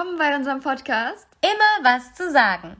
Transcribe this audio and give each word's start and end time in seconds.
willkommen 0.00 0.18
bei 0.18 0.34
unserem 0.34 0.60
Podcast. 0.60 1.26
Immer 1.42 1.90
was 1.90 2.14
zu 2.14 2.30
sagen. 2.32 2.76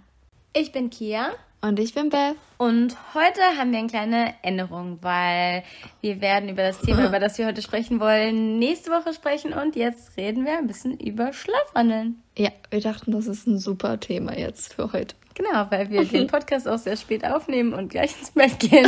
Ich 0.55 0.73
bin 0.73 0.89
Kia. 0.89 1.33
Und 1.61 1.79
ich 1.79 1.93
bin 1.93 2.09
Beth. 2.09 2.35
Und 2.57 2.97
heute 3.13 3.43
haben 3.59 3.73
wir 3.73 3.79
eine 3.79 3.89
kleine 3.89 4.35
Änderung, 4.41 4.99
weil 5.03 5.63
wir 6.01 6.23
werden 6.23 6.49
über 6.49 6.63
das 6.63 6.81
Thema, 6.81 7.05
über 7.05 7.19
das 7.19 7.37
wir 7.37 7.45
heute 7.45 7.61
sprechen 7.61 8.01
wollen, 8.01 8.59
nächste 8.59 8.91
Woche 8.91 9.13
sprechen 9.13 9.53
und 9.53 9.77
jetzt 9.77 10.17
reden 10.17 10.47
wir 10.47 10.57
ein 10.57 10.67
bisschen 10.67 10.99
über 10.99 11.35
Schlafwandeln. 11.35 12.23
Ja, 12.39 12.53
wir 12.71 12.81
dachten, 12.81 13.13
das 13.13 13.27
ist 13.27 13.47
ein 13.47 13.59
super 13.59 14.01
Thema 14.01 14.39
jetzt 14.39 14.73
für 14.73 14.91
heute. 14.95 15.15
Genau, 15.41 15.67
weil 15.71 15.89
wir 15.89 16.05
den 16.05 16.27
Podcast 16.27 16.69
auch 16.69 16.77
sehr 16.77 16.99
spät 16.99 17.25
aufnehmen 17.25 17.73
und 17.73 17.89
gleich 17.89 18.15
ins 18.19 18.31
Bett 18.33 18.59
gehen. 18.59 18.87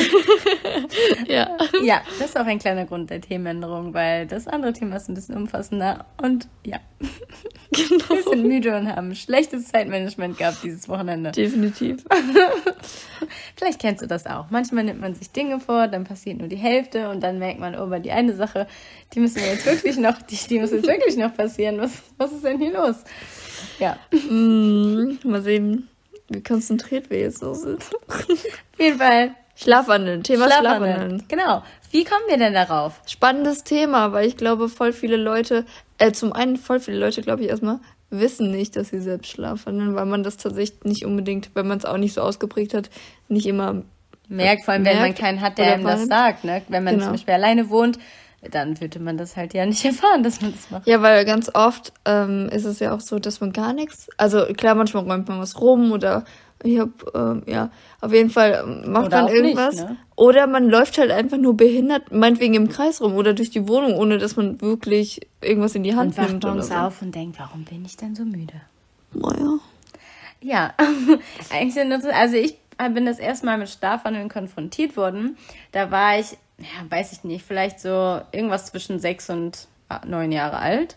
ja. 1.27 1.49
Ja, 1.83 2.03
das 2.19 2.29
ist 2.29 2.39
auch 2.39 2.45
ein 2.45 2.59
kleiner 2.59 2.85
Grund 2.85 3.09
der 3.09 3.23
Themenänderung, 3.23 3.95
weil 3.95 4.27
das 4.27 4.49
andere 4.49 4.75
Thema 4.75 4.97
ist 4.97 5.09
ein 5.09 5.15
bisschen 5.15 5.35
umfassender 5.35 6.05
und 6.21 6.49
ja. 6.65 6.79
Genau. 7.75 8.05
Wir 8.11 8.23
sind 8.23 8.47
müde 8.47 8.77
und 8.77 8.95
haben 8.95 9.15
schlechtes 9.15 9.69
Zeitmanagement 9.69 10.37
gehabt 10.37 10.59
dieses 10.63 10.91
Wochenende. 10.91 11.33
Definitiv. 11.33 12.05
Vielleicht 13.57 13.81
kennst 13.81 14.03
du 14.03 14.07
das 14.07 14.27
auch. 14.27 14.51
Manchmal 14.51 14.85
nimmt 14.85 15.01
man 15.01 15.15
sich 15.15 15.31
Dinge 15.31 15.59
vor, 15.59 15.89
dann 15.89 16.05
passiert 16.05 16.37
nur 16.37 16.49
die 16.49 16.57
Hälfte 16.57 17.09
und 17.09 17.23
dann 17.23 17.39
merkt 17.39 17.61
man, 17.61 17.75
oh, 17.75 17.85
aber 17.85 17.99
die 17.99 18.13
eine 18.13 18.35
Sache, 18.37 18.67
die 19.15 19.21
müssen 19.21 19.37
wir 19.37 19.47
jetzt 19.47 19.65
wirklich 19.65 19.97
noch, 19.97 20.21
die, 20.21 20.37
die 20.37 20.59
muss 20.59 20.71
jetzt 20.71 20.87
wirklich 20.87 21.17
noch 21.17 21.35
passieren. 21.35 21.79
Was, 21.79 22.03
was 22.19 22.33
ist 22.33 22.45
denn 22.45 22.59
hier 22.59 22.75
los? 22.75 22.97
Ja. 23.79 23.97
Mm, 24.31 25.19
mal 25.25 25.41
sehen 25.41 25.89
konzentriert 26.47 27.11
wir 27.11 27.21
jetzt 27.21 27.39
so 27.41 27.55
sind. 27.55 27.85
Auf 28.09 28.27
jeden 28.79 28.99
Fall. 28.99 29.35
Schlafwandeln, 29.55 30.23
Thema 30.23 30.47
Schlafwandeln. 30.47 30.93
Schlafwandeln. 30.95 31.25
Genau. 31.29 31.63
Wie 31.91 32.05
kommen 32.05 32.25
wir 32.29 32.39
denn 32.39 32.55
darauf? 32.55 33.01
Spannendes 33.07 33.65
Thema, 33.65 34.13
weil 34.13 34.27
ich 34.27 34.37
glaube, 34.37 34.69
voll 34.69 34.93
viele 34.93 35.17
Leute, 35.17 35.67
äh, 35.99 36.13
zum 36.13 36.33
einen 36.33 36.57
voll 36.57 36.81
viele 36.81 36.99
Leute, 36.99 37.21
glaube 37.21 37.43
ich, 37.43 37.49
erstmal 37.49 37.81
wissen 38.09 38.51
nicht, 38.51 38.77
dass 38.77 38.89
sie 38.89 39.01
selbst 39.01 39.31
schlafwandeln, 39.31 39.95
weil 39.95 40.07
man 40.07 40.23
das 40.23 40.37
tatsächlich 40.37 40.85
nicht 40.85 41.05
unbedingt, 41.05 41.51
wenn 41.55 41.67
man 41.67 41.79
es 41.79 41.85
auch 41.85 41.97
nicht 41.97 42.15
so 42.15 42.23
ausgeprägt 42.23 42.75
hat, 42.75 42.91
nicht 43.29 43.47
immer 43.47 43.83
merkt, 44.29 44.65
vor 44.65 44.75
allem 44.75 44.85
wenn 44.85 44.99
man 44.99 45.15
keinen 45.15 45.41
hat, 45.41 45.59
der 45.59 45.75
einem 45.75 45.85
das 45.85 46.07
sagt, 46.07 46.45
ne? 46.45 46.63
Wenn 46.69 46.85
man 46.85 46.95
genau. 46.95 47.07
zum 47.07 47.15
Beispiel 47.15 47.35
alleine 47.35 47.69
wohnt, 47.69 47.99
dann 48.51 48.81
würde 48.81 48.99
man 48.99 49.17
das 49.17 49.37
halt 49.37 49.55
ja 49.55 49.67
nicht 49.67 49.85
erfahren, 49.85 50.23
dass 50.23 50.41
man 50.41 50.53
das 50.53 50.71
macht. 50.71 50.87
Ja, 50.87 51.03
weil 51.03 51.25
ganz 51.25 51.51
oft 51.55 51.93
ähm, 52.05 52.49
ist 52.51 52.65
es 52.65 52.81
ja 52.81 52.95
auch 52.95 53.01
so, 53.01 53.19
dass 53.19 53.41
man 53.41 53.53
gar 53.53 53.73
nichts, 53.73 54.09
also 54.17 54.45
klar, 54.57 54.75
manchmal 54.75 55.05
räumt 55.05 55.29
man 55.29 55.39
was 55.39 55.61
rum 55.61 55.93
oder 55.93 56.25
ich 56.65 56.79
hab, 56.79 56.91
ähm, 57.15 57.43
ja, 57.47 57.71
auf 58.01 58.13
jeden 58.13 58.31
Fall 58.31 58.63
ähm, 58.65 58.93
macht 58.93 59.07
oder 59.07 59.23
man 59.25 59.33
irgendwas. 59.33 59.75
Nicht, 59.75 59.89
ne? 59.89 59.97
Oder 60.15 60.47
man 60.47 60.69
läuft 60.69 60.99
halt 60.99 61.11
einfach 61.11 61.39
nur 61.39 61.57
behindert, 61.57 62.13
meinetwegen 62.13 62.55
im 62.55 62.69
Kreis 62.69 63.01
rum 63.01 63.15
oder 63.15 63.35
durch 63.35 63.51
die 63.51 63.67
Wohnung, 63.67 63.95
ohne 63.95 64.19
dass 64.19 64.37
man 64.37 64.61
wirklich 64.61 65.27
irgendwas 65.41 65.75
in 65.75 65.83
die 65.83 65.97
Hand 65.97 66.17
und 66.19 66.27
nimmt. 66.27 66.45
Und 66.45 66.59
wacht 66.59 66.69
so. 66.69 66.75
auf 66.75 67.03
und 67.03 67.15
denkt, 67.15 67.39
warum 67.39 67.65
bin 67.65 67.85
ich 67.85 67.97
denn 67.97 68.15
so 68.15 68.25
müde? 68.25 68.55
Naja. 69.13 69.59
Ja, 70.41 70.75
eigentlich 71.51 71.75
sind 71.75 71.91
das, 71.91 72.05
also 72.05 72.37
ich 72.37 72.57
bin 72.79 73.07
das 73.07 73.19
erste 73.19 73.47
Mal 73.47 73.59
mit 73.59 73.69
Schlafwandeln 73.69 74.29
konfrontiert 74.29 74.97
worden. 74.97 75.37
Da 75.71 75.91
war 75.91 76.19
ich 76.19 76.37
ja, 76.63 76.91
weiß 76.91 77.13
ich 77.13 77.25
nicht, 77.25 77.45
vielleicht 77.45 77.81
so 77.81 78.21
irgendwas 78.33 78.67
zwischen 78.67 78.99
sechs 78.99 79.31
und 79.31 79.69
neun 80.07 80.33
Jahre 80.33 80.59
alt. 80.59 80.97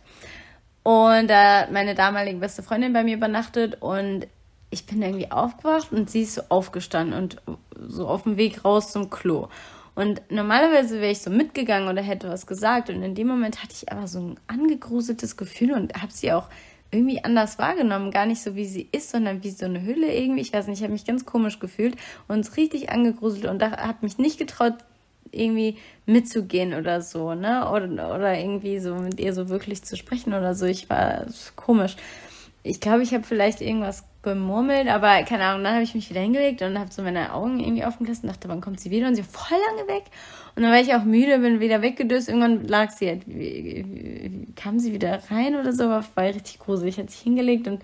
Und 0.83 1.29
da 1.29 1.63
äh, 1.63 1.71
meine 1.71 1.95
damalige 1.95 2.37
beste 2.37 2.63
Freundin 2.63 2.93
bei 2.93 3.03
mir 3.03 3.17
übernachtet 3.17 3.81
und 3.81 4.27
ich 4.69 4.85
bin 4.85 5.01
irgendwie 5.01 5.31
aufgewacht 5.31 5.91
und 5.91 6.09
sie 6.09 6.21
ist 6.21 6.35
so 6.35 6.41
aufgestanden 6.49 7.17
und 7.17 7.41
so 7.87 8.07
auf 8.07 8.23
dem 8.23 8.37
Weg 8.37 8.63
raus 8.63 8.91
zum 8.91 9.09
Klo. 9.09 9.47
Und 9.95 10.21
normalerweise 10.29 10.99
wäre 10.99 11.11
ich 11.11 11.21
so 11.21 11.29
mitgegangen 11.29 11.87
oder 11.87 12.01
hätte 12.01 12.29
was 12.29 12.45
gesagt. 12.45 12.89
Und 12.89 13.01
in 13.01 13.15
dem 13.15 13.27
Moment 13.27 13.63
hatte 13.63 13.73
ich 13.73 13.91
aber 13.91 14.07
so 14.07 14.19
ein 14.19 14.39
angegruseltes 14.47 15.37
Gefühl 15.37 15.71
und 15.71 15.93
habe 16.01 16.11
sie 16.11 16.33
auch 16.33 16.49
irgendwie 16.91 17.23
anders 17.23 17.57
wahrgenommen. 17.57 18.11
Gar 18.11 18.25
nicht 18.25 18.41
so, 18.41 18.55
wie 18.55 18.65
sie 18.65 18.87
ist, 18.91 19.09
sondern 19.09 19.43
wie 19.43 19.51
so 19.51 19.65
eine 19.65 19.81
Hülle 19.81 20.13
irgendwie. 20.13 20.41
Ich 20.41 20.53
weiß 20.53 20.67
nicht, 20.67 20.79
ich 20.79 20.83
habe 20.83 20.93
mich 20.93 21.05
ganz 21.05 21.25
komisch 21.25 21.59
gefühlt 21.59 21.95
und 22.27 22.57
richtig 22.57 22.89
angegruselt 22.89 23.45
und 23.45 23.63
habe 23.63 23.97
mich 24.01 24.17
nicht 24.17 24.37
getraut, 24.37 24.75
irgendwie 25.31 25.77
mitzugehen 26.05 26.73
oder 26.73 27.01
so, 27.01 27.33
ne? 27.33 27.69
Oder, 27.69 28.15
oder 28.15 28.37
irgendwie 28.37 28.79
so 28.79 28.95
mit 28.95 29.19
ihr 29.19 29.33
so 29.33 29.49
wirklich 29.49 29.83
zu 29.83 29.95
sprechen 29.95 30.33
oder 30.33 30.55
so. 30.55 30.65
Ich 30.65 30.89
war 30.89 31.25
komisch. 31.55 31.95
Ich 32.63 32.79
glaube, 32.79 33.03
ich 33.03 33.13
habe 33.13 33.23
vielleicht 33.23 33.61
irgendwas 33.61 34.03
gemurmelt, 34.23 34.87
aber 34.87 35.21
keine 35.21 35.43
Ahnung, 35.43 35.63
dann 35.63 35.73
habe 35.73 35.83
ich 35.83 35.93
mich 35.93 36.09
wieder 36.09 36.21
hingelegt 36.21 36.63
und 36.63 36.79
habe 36.79 36.91
so 36.91 37.03
meine 37.03 37.31
Augen 37.31 37.59
irgendwie 37.59 37.85
offen 37.85 38.05
gelassen 38.05 38.25
und 38.25 38.33
dachte, 38.33 38.49
wann 38.49 38.59
kommt 38.59 38.79
sie 38.79 38.89
wieder? 38.89 39.07
Und 39.07 39.15
sie 39.15 39.21
war 39.21 39.29
voll 39.29 39.57
lange 39.69 39.87
weg. 39.87 40.05
Und 40.55 40.63
dann 40.63 40.71
war 40.71 40.79
ich 40.79 40.95
auch 40.95 41.03
müde, 41.03 41.37
bin 41.39 41.59
wieder 41.59 41.83
weggedöst. 41.83 42.27
Irgendwann 42.27 42.67
lag 42.67 42.89
sie 42.89 43.07
halt, 43.07 43.23
kam 44.55 44.79
sie 44.79 44.93
wieder 44.93 45.21
rein 45.29 45.55
oder 45.55 45.73
so, 45.73 45.89
war 45.89 46.03
richtig 46.17 46.57
gruselig. 46.57 46.97
Hat 46.97 47.11
sich 47.11 47.19
hingelegt 47.21 47.67
und 47.67 47.83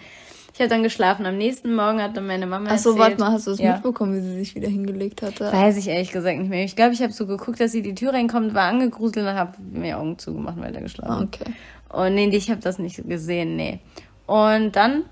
habe 0.62 0.70
dann 0.70 0.84
geschlafen. 0.84 1.26
Am 1.26 1.38
nächsten 1.38 1.74
Morgen 1.76 2.02
hat 2.02 2.16
dann 2.16 2.28
meine 2.28 2.48
Mama 2.48 2.70
Ach 2.72 2.78
so, 2.78 2.98
warte 2.98 3.18
mal, 3.20 3.32
hast 3.32 3.48
du 3.48 3.52
es 3.52 3.60
ja. 3.60 3.74
mitbekommen, 3.74 4.16
wie 4.16 4.22
sie 4.22 4.38
sich 4.38 4.56
wieder 4.56 4.70
hingelegt 4.70 5.22
hatte? 5.22 5.52
Weiß 5.52 5.78
ich 5.78 5.88
ehrlich 5.88 6.12
gesagt 6.12 6.40
nicht 6.40 6.50
mehr. 6.50 6.64
Ich 6.64 6.76
glaube, 6.76 6.94
ich 6.94 7.02
habe 7.02 7.12
so 7.12 7.28
geguckt, 7.28 7.60
dass 7.60 7.72
sie 7.72 7.82
die 7.82 7.96
Tür 7.96 8.14
reinkommt, 8.14 8.54
war 8.54 8.70
angegruselt 8.70 9.26
und 9.26 9.34
habe 9.34 9.54
mir 9.72 9.98
Augen 9.98 10.18
zugemacht 10.18 10.58
und 10.58 10.64
weiter 10.64 10.82
geschlafen. 10.82 11.26
Okay. 11.26 11.52
Und 11.90 12.16
nee, 12.16 12.30
ich 12.30 12.50
habe 12.50 12.62
das 12.62 12.80
nicht 12.80 13.08
gesehen, 13.08 13.56
nee. 13.56 13.80
Und 14.26 14.76
dann 14.76 15.04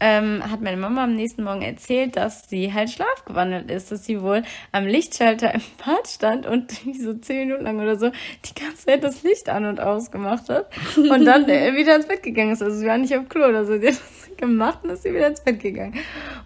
ähm, 0.00 0.42
hat 0.50 0.62
meine 0.62 0.78
Mama 0.78 1.04
am 1.04 1.14
nächsten 1.14 1.44
Morgen 1.44 1.62
erzählt, 1.62 2.16
dass 2.16 2.48
sie 2.48 2.72
halt 2.72 2.90
schlafgewandelt 2.90 3.70
ist, 3.70 3.92
dass 3.92 4.04
sie 4.04 4.22
wohl 4.22 4.42
am 4.72 4.86
Lichtschalter 4.86 5.54
im 5.54 5.60
Bad 5.84 6.08
stand 6.08 6.46
und 6.46 6.72
so 6.98 7.12
zehn 7.14 7.48
Minuten 7.48 7.64
lang 7.64 7.78
oder 7.80 7.96
so 7.96 8.10
die 8.10 8.60
ganze 8.60 8.86
Zeit 8.86 9.04
das 9.04 9.22
Licht 9.22 9.48
an 9.50 9.66
und 9.66 9.78
ausgemacht 9.78 10.48
hat 10.48 10.70
und 10.96 11.24
dann 11.24 11.48
äh, 11.48 11.76
wieder 11.76 11.96
ins 11.96 12.06
Bett 12.06 12.22
gegangen 12.22 12.52
ist. 12.52 12.62
Also 12.62 12.78
sie 12.78 12.86
war 12.86 12.96
nicht 12.96 13.14
auf 13.14 13.28
Klo 13.28 13.46
oder 13.46 13.64
so. 13.64 13.70
Sie 13.80 13.88
hat 13.88 13.94
das 13.94 14.19
gemacht 14.40 14.80
und 14.82 14.90
ist 14.90 15.02
sie 15.02 15.12
wieder 15.12 15.28
ins 15.28 15.40
Bett 15.40 15.60
gegangen. 15.60 15.94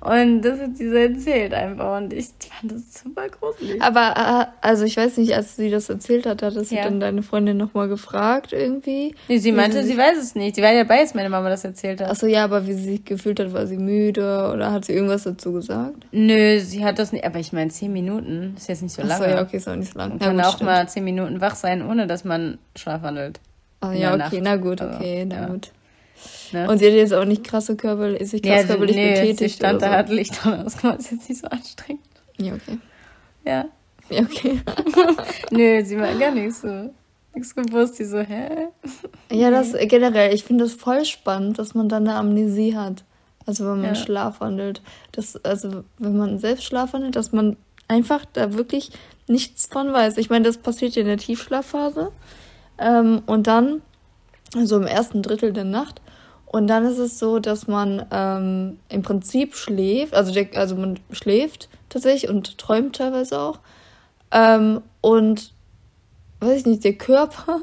Und 0.00 0.42
das 0.42 0.60
hat 0.60 0.76
sie 0.76 0.88
so 0.88 0.96
erzählt 0.96 1.54
einfach 1.54 1.96
und 1.98 2.12
ich 2.12 2.30
fand 2.50 2.72
das 2.72 3.02
super 3.02 3.28
gruselig. 3.28 3.80
Aber, 3.80 4.50
äh, 4.60 4.66
also 4.66 4.84
ich 4.84 4.96
weiß 4.96 5.18
nicht, 5.18 5.34
als 5.34 5.56
sie 5.56 5.70
das 5.70 5.88
erzählt 5.88 6.26
hat, 6.26 6.42
hat 6.42 6.54
sie 6.54 6.76
ja. 6.76 6.84
dann 6.84 6.98
deine 6.98 7.22
Freundin 7.22 7.56
nochmal 7.56 7.88
gefragt 7.88 8.52
irgendwie? 8.52 9.14
Nee, 9.28 9.38
sie 9.38 9.52
meinte, 9.52 9.82
sie, 9.82 9.92
sie 9.92 9.98
weiß 9.98 10.18
es 10.18 10.34
nicht. 10.34 10.56
Sie 10.56 10.62
war 10.62 10.72
ja 10.72 10.82
dabei, 10.82 11.00
als 11.00 11.14
meine 11.14 11.30
Mama 11.30 11.48
das 11.48 11.64
erzählt 11.64 12.00
hat. 12.00 12.10
Achso, 12.10 12.26
ja, 12.26 12.44
aber 12.44 12.66
wie 12.66 12.72
sie 12.72 12.84
sich 12.84 13.04
gefühlt 13.04 13.38
hat, 13.38 13.44
hat, 13.44 13.52
war 13.52 13.66
sie 13.66 13.76
müde 13.76 14.50
oder 14.52 14.72
hat 14.72 14.84
sie 14.84 14.92
irgendwas 14.92 15.24
dazu 15.24 15.52
gesagt? 15.52 16.06
Nö, 16.12 16.58
sie 16.60 16.84
hat 16.84 16.98
das 16.98 17.12
nicht, 17.12 17.24
aber 17.24 17.38
ich 17.38 17.52
meine, 17.52 17.70
zehn 17.70 17.92
Minuten 17.92 18.54
ist 18.56 18.68
jetzt 18.68 18.82
nicht 18.82 18.94
so 18.94 19.02
lange. 19.02 19.14
Achso, 19.14 19.36
ja, 19.36 19.42
okay, 19.42 19.56
ist 19.56 19.68
auch 19.68 19.76
nicht 19.76 19.92
so 19.92 19.98
lange. 19.98 20.10
Man 20.10 20.18
kann 20.18 20.38
ja, 20.38 20.48
auch 20.48 20.54
stimmt. 20.54 20.70
mal 20.70 20.88
zehn 20.88 21.04
Minuten 21.04 21.40
wach 21.40 21.54
sein, 21.54 21.86
ohne 21.86 22.06
dass 22.06 22.24
man 22.24 22.58
schlafwandelt. 22.76 23.40
Ah, 23.80 23.92
ja, 23.92 24.14
okay, 24.14 24.18
Nacht. 24.18 24.42
na 24.42 24.56
gut, 24.56 24.80
okay, 24.80 25.20
also, 25.22 25.28
na 25.28 25.42
ja. 25.42 25.46
gut. 25.48 25.70
Ne? 26.52 26.68
Und 26.68 26.78
sie 26.78 26.86
hat 26.86 26.94
jetzt 26.94 27.12
auch 27.12 27.24
nicht 27.24 27.44
krasse 27.44 27.76
Körper, 27.76 28.08
ist 28.08 28.30
sich 28.30 28.42
krass 28.42 28.62
ja, 28.62 28.66
körperlich 28.66 28.96
nee, 28.96 29.14
betätigt. 29.14 29.38
Sie 29.38 29.48
stand 29.50 29.82
da, 29.82 29.88
so. 29.88 29.92
hat 29.92 30.08
Licht 30.08 30.46
ausgemacht, 30.46 31.00
ist 31.00 31.10
jetzt 31.10 31.28
nicht 31.28 31.40
so 31.40 31.48
anstrengend. 31.48 32.02
Ja, 32.38 32.54
okay. 32.54 32.78
Ja. 33.44 33.64
Ja, 34.10 34.20
okay. 34.22 34.60
Nö, 35.50 35.84
sie 35.84 35.98
war 35.98 36.14
gar 36.14 36.30
nicht 36.30 36.54
so 36.54 36.90
nichts 37.34 37.54
gewusst. 37.54 37.98
Die 37.98 38.04
so, 38.04 38.20
hä? 38.20 38.68
Ja, 39.30 39.50
das 39.50 39.72
generell, 39.72 40.34
ich 40.34 40.44
finde 40.44 40.64
das 40.64 40.74
voll 40.74 41.04
spannend, 41.04 41.58
dass 41.58 41.74
man 41.74 41.88
dann 41.88 42.08
eine 42.08 42.16
Amnesie 42.18 42.76
hat. 42.76 43.04
Also 43.46 43.64
wenn 43.64 43.82
man 43.82 43.84
ja. 43.84 43.94
schlafwandelt. 43.94 44.82
Das, 45.12 45.36
also 45.44 45.84
wenn 45.98 46.16
man 46.16 46.38
selbst 46.38 46.64
schlafwandelt, 46.64 47.16
dass 47.16 47.32
man 47.32 47.56
einfach 47.88 48.24
da 48.32 48.54
wirklich 48.54 48.90
nichts 49.26 49.66
von 49.66 49.92
weiß. 49.92 50.16
Ich 50.16 50.30
meine, 50.30 50.44
das 50.44 50.58
passiert 50.58 50.94
ja 50.94 51.02
in 51.02 51.08
der 51.08 51.18
Tiefschlafphase. 51.18 52.10
Ähm, 52.78 53.22
und 53.26 53.46
dann, 53.46 53.82
also 54.56 54.76
im 54.76 54.86
ersten 54.86 55.22
Drittel 55.22 55.52
der 55.52 55.64
Nacht. 55.64 56.00
Und 56.46 56.68
dann 56.68 56.84
ist 56.84 56.98
es 56.98 57.18
so, 57.18 57.40
dass 57.40 57.66
man 57.66 58.06
ähm, 58.12 58.78
im 58.88 59.02
Prinzip 59.02 59.56
schläft, 59.56 60.14
also, 60.14 60.32
der, 60.32 60.48
also 60.54 60.76
man 60.76 61.00
schläft 61.10 61.68
tatsächlich 61.88 62.30
und 62.30 62.58
träumt 62.58 62.96
teilweise 62.96 63.40
auch. 63.40 63.58
Ähm, 64.30 64.80
und 65.00 65.52
weiß 66.40 66.60
ich 66.60 66.66
nicht, 66.66 66.84
der 66.84 66.94
Körper 66.94 67.60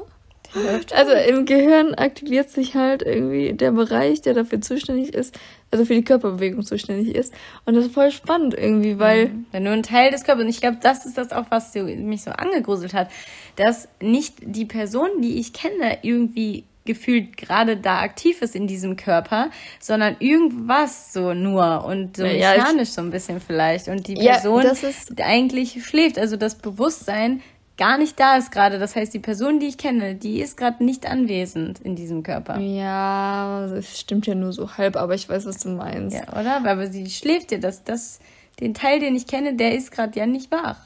also 0.94 1.12
im 1.12 1.46
Gehirn 1.46 1.94
aktiviert 1.94 2.50
sich 2.50 2.74
halt 2.74 3.02
irgendwie 3.02 3.52
der 3.54 3.72
Bereich, 3.72 4.20
der 4.20 4.34
dafür 4.34 4.60
zuständig 4.60 5.14
ist, 5.14 5.38
also 5.70 5.84
für 5.84 5.94
die 5.94 6.04
Körperbewegung 6.04 6.62
zuständig 6.62 7.14
ist. 7.14 7.32
Und 7.64 7.74
das 7.74 7.86
ist 7.86 7.94
voll 7.94 8.10
spannend 8.10 8.54
irgendwie, 8.54 8.98
weil. 8.98 9.28
Mhm. 9.28 9.46
Wenn 9.52 9.62
nur 9.62 9.72
ein 9.72 9.82
Teil 9.82 10.10
des 10.10 10.24
Körpers, 10.24 10.44
und 10.44 10.50
ich 10.50 10.60
glaube, 10.60 10.78
das 10.82 11.06
ist 11.06 11.16
das 11.16 11.32
auch, 11.32 11.46
was 11.50 11.74
mich 11.74 12.22
so 12.22 12.30
angegruselt 12.32 12.92
hat, 12.92 13.08
dass 13.56 13.88
nicht 14.00 14.36
die 14.42 14.66
Person, 14.66 15.08
die 15.20 15.38
ich 15.38 15.52
kenne, 15.52 15.98
irgendwie 16.02 16.64
gefühlt 16.84 17.36
gerade 17.36 17.76
da 17.76 18.00
aktiv 18.00 18.42
ist 18.42 18.56
in 18.56 18.66
diesem 18.66 18.96
Körper, 18.96 19.50
sondern 19.80 20.16
irgendwas 20.18 21.12
so 21.12 21.34
nur 21.34 21.84
und 21.84 22.16
so 22.16 22.24
ja, 22.24 22.54
mechanisch 22.54 22.90
so 22.90 23.00
ein 23.00 23.10
bisschen 23.10 23.40
vielleicht 23.40 23.88
und 23.88 24.08
die 24.08 24.14
Person 24.14 24.64
ja, 24.64 25.24
eigentlich 25.24 25.84
schläft, 25.84 26.18
also 26.18 26.36
das 26.36 26.56
Bewusstsein 26.56 27.42
gar 27.76 27.98
nicht 27.98 28.18
da 28.20 28.36
ist 28.36 28.52
gerade. 28.52 28.78
Das 28.78 28.96
heißt, 28.96 29.12
die 29.14 29.18
Person, 29.18 29.60
die 29.60 29.66
ich 29.66 29.78
kenne, 29.78 30.14
die 30.14 30.40
ist 30.40 30.56
gerade 30.56 30.84
nicht 30.84 31.06
anwesend 31.06 31.80
in 31.80 31.96
diesem 31.96 32.22
Körper. 32.22 32.58
Ja, 32.58 33.66
das 33.66 33.98
stimmt 33.98 34.26
ja 34.26 34.34
nur 34.34 34.52
so 34.52 34.76
halb, 34.76 34.96
aber 34.96 35.14
ich 35.14 35.28
weiß, 35.28 35.46
was 35.46 35.58
du 35.58 35.70
meinst. 35.70 36.16
Ja, 36.16 36.28
oder? 36.38 36.64
Aber 36.64 36.86
sie 36.86 37.08
schläft 37.10 37.52
ja. 37.52 37.58
Das, 37.58 37.84
das, 37.84 38.20
den 38.60 38.74
Teil, 38.74 39.00
den 39.00 39.16
ich 39.16 39.26
kenne, 39.26 39.54
der 39.54 39.74
ist 39.74 39.90
gerade 39.90 40.18
ja 40.18 40.26
nicht 40.26 40.50
wach. 40.50 40.76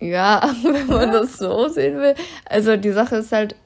Ja, 0.00 0.54
wenn 0.62 0.86
man 0.86 1.12
das 1.12 1.38
so 1.38 1.68
sehen 1.68 1.98
will. 1.98 2.14
Also 2.44 2.76
die 2.76 2.92
Sache 2.92 3.16
ist 3.16 3.32
halt, 3.32 3.56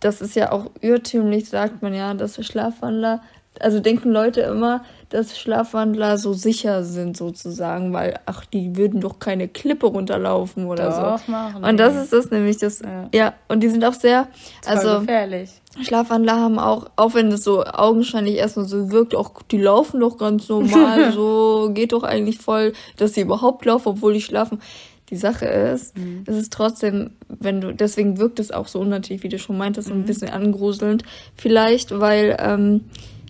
das 0.00 0.20
ist 0.20 0.36
ja 0.36 0.52
auch 0.52 0.70
irrtümlich, 0.80 1.48
sagt 1.48 1.82
man 1.82 1.94
ja, 1.94 2.14
dass 2.14 2.44
Schlafwandler, 2.44 3.20
also 3.60 3.80
denken 3.80 4.10
Leute 4.10 4.42
immer, 4.42 4.84
dass 5.08 5.38
Schlafwandler 5.38 6.18
so 6.18 6.34
sicher 6.34 6.84
sind 6.84 7.16
sozusagen, 7.16 7.92
weil 7.92 8.20
ach, 8.26 8.44
die 8.44 8.76
würden 8.76 9.00
doch 9.00 9.18
keine 9.18 9.48
Klippe 9.48 9.86
runterlaufen 9.86 10.66
oder 10.66 10.90
doch, 10.90 11.18
so. 11.18 11.32
Machen 11.32 11.64
und 11.64 11.76
das 11.78 11.96
ist 11.96 12.12
das 12.12 12.30
nämlich 12.30 12.58
das 12.58 12.80
ja. 12.80 13.08
ja. 13.12 13.34
und 13.48 13.60
die 13.60 13.68
sind 13.68 13.84
auch 13.84 13.94
sehr 13.94 14.28
also 14.66 15.00
gefährlich. 15.00 15.50
Schlafwandler 15.82 16.36
haben 16.36 16.58
auch 16.58 16.90
auch 16.96 17.14
wenn 17.14 17.32
es 17.32 17.42
so 17.42 17.64
augenscheinlich 17.64 18.36
erstmal 18.36 18.66
so 18.66 18.90
wirkt, 18.92 19.14
auch 19.14 19.42
die 19.50 19.58
laufen 19.58 20.00
doch 20.00 20.18
ganz 20.18 20.48
normal, 20.48 21.12
so 21.14 21.70
geht 21.72 21.92
doch 21.92 22.04
eigentlich 22.04 22.38
voll, 22.38 22.74
dass 22.96 23.14
sie 23.14 23.22
überhaupt 23.22 23.64
laufen, 23.64 23.88
obwohl 23.88 24.12
die 24.12 24.22
schlafen. 24.22 24.60
Die 25.10 25.16
Sache 25.16 25.46
ist, 25.46 25.96
mhm. 25.96 26.24
es 26.26 26.36
ist 26.36 26.52
trotzdem, 26.52 27.10
wenn 27.28 27.60
du, 27.60 27.72
deswegen 27.72 28.18
wirkt 28.18 28.38
es 28.40 28.50
auch 28.50 28.68
so 28.68 28.80
unnatürlich, 28.80 29.22
wie 29.22 29.28
du 29.28 29.38
schon 29.38 29.56
meintest, 29.56 29.88
mhm. 29.88 30.00
ein 30.00 30.04
bisschen 30.04 30.28
angruselnd. 30.28 31.02
Vielleicht, 31.34 31.98
weil 31.98 32.36
ähm, 32.38 32.82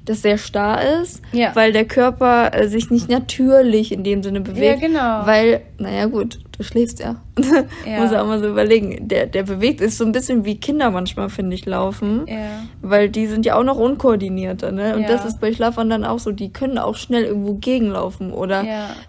das 0.08 0.22
sehr 0.22 0.38
starr 0.38 1.02
ist, 1.02 1.22
ja. 1.32 1.54
weil 1.54 1.72
der 1.72 1.84
Körper 1.84 2.54
äh, 2.54 2.68
sich 2.68 2.90
nicht 2.90 3.08
natürlich 3.08 3.92
in 3.92 4.04
dem 4.04 4.22
Sinne 4.22 4.40
bewegt. 4.40 4.80
Ja, 4.80 4.88
genau. 4.88 5.26
Weil, 5.26 5.60
naja 5.78 6.06
gut, 6.06 6.38
du 6.56 6.62
schläfst 6.64 6.98
ja. 6.98 7.16
ja. 7.86 8.00
Muss 8.00 8.12
auch 8.12 8.26
mal 8.26 8.40
so 8.40 8.48
überlegen. 8.48 9.06
Der, 9.06 9.26
der 9.26 9.42
bewegt 9.42 9.80
ist 9.80 9.98
so 9.98 10.04
ein 10.04 10.12
bisschen 10.12 10.44
wie 10.44 10.58
Kinder 10.58 10.90
manchmal, 10.90 11.28
finde 11.28 11.54
ich, 11.54 11.66
laufen. 11.66 12.24
Ja. 12.26 12.64
Weil 12.80 13.10
die 13.10 13.26
sind 13.26 13.44
ja 13.44 13.56
auch 13.56 13.64
noch 13.64 13.76
unkoordinierter, 13.76 14.72
ne? 14.72 14.96
Und 14.96 15.02
ja. 15.02 15.08
das 15.08 15.26
ist 15.26 15.40
bei 15.40 15.52
Schlafwandern 15.52 16.04
auch 16.04 16.18
so. 16.18 16.32
Die 16.32 16.52
können 16.52 16.78
auch 16.78 16.96
schnell 16.96 17.24
irgendwo 17.24 17.54
gegenlaufen 17.54 18.32
oder 18.32 18.64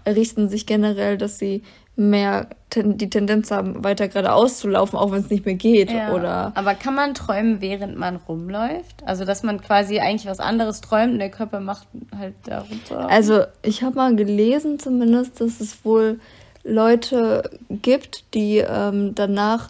richten 0.05 0.49
sich 0.49 0.65
generell, 0.65 1.17
dass 1.17 1.39
sie 1.39 1.63
mehr 1.99 2.47
ten 2.69 2.97
die 2.97 3.09
Tendenz 3.09 3.51
haben, 3.51 3.83
weiter 3.83 4.07
geradeaus 4.07 4.59
zu 4.59 4.69
laufen, 4.69 4.95
auch 4.95 5.11
wenn 5.11 5.19
es 5.19 5.29
nicht 5.29 5.45
mehr 5.45 5.55
geht. 5.55 5.91
Ja. 5.91 6.13
Oder 6.13 6.51
Aber 6.55 6.73
kann 6.73 6.95
man 6.95 7.13
träumen, 7.13 7.61
während 7.61 7.97
man 7.97 8.15
rumläuft? 8.15 9.03
Also, 9.05 9.25
dass 9.25 9.43
man 9.43 9.59
quasi 9.61 9.99
eigentlich 9.99 10.25
was 10.25 10.39
anderes 10.39 10.81
träumt 10.81 11.13
und 11.13 11.19
der 11.19 11.29
Körper 11.29 11.59
macht 11.59 11.87
halt 12.17 12.35
da 12.45 12.61
runter? 12.61 13.09
Also, 13.09 13.43
ich 13.63 13.83
habe 13.83 13.95
mal 13.95 14.15
gelesen 14.15 14.79
zumindest, 14.79 15.41
dass 15.41 15.59
es 15.59 15.83
wohl 15.83 16.19
Leute 16.63 17.49
gibt, 17.69 18.33
die 18.33 18.57
ähm, 18.57 19.13
danach 19.15 19.69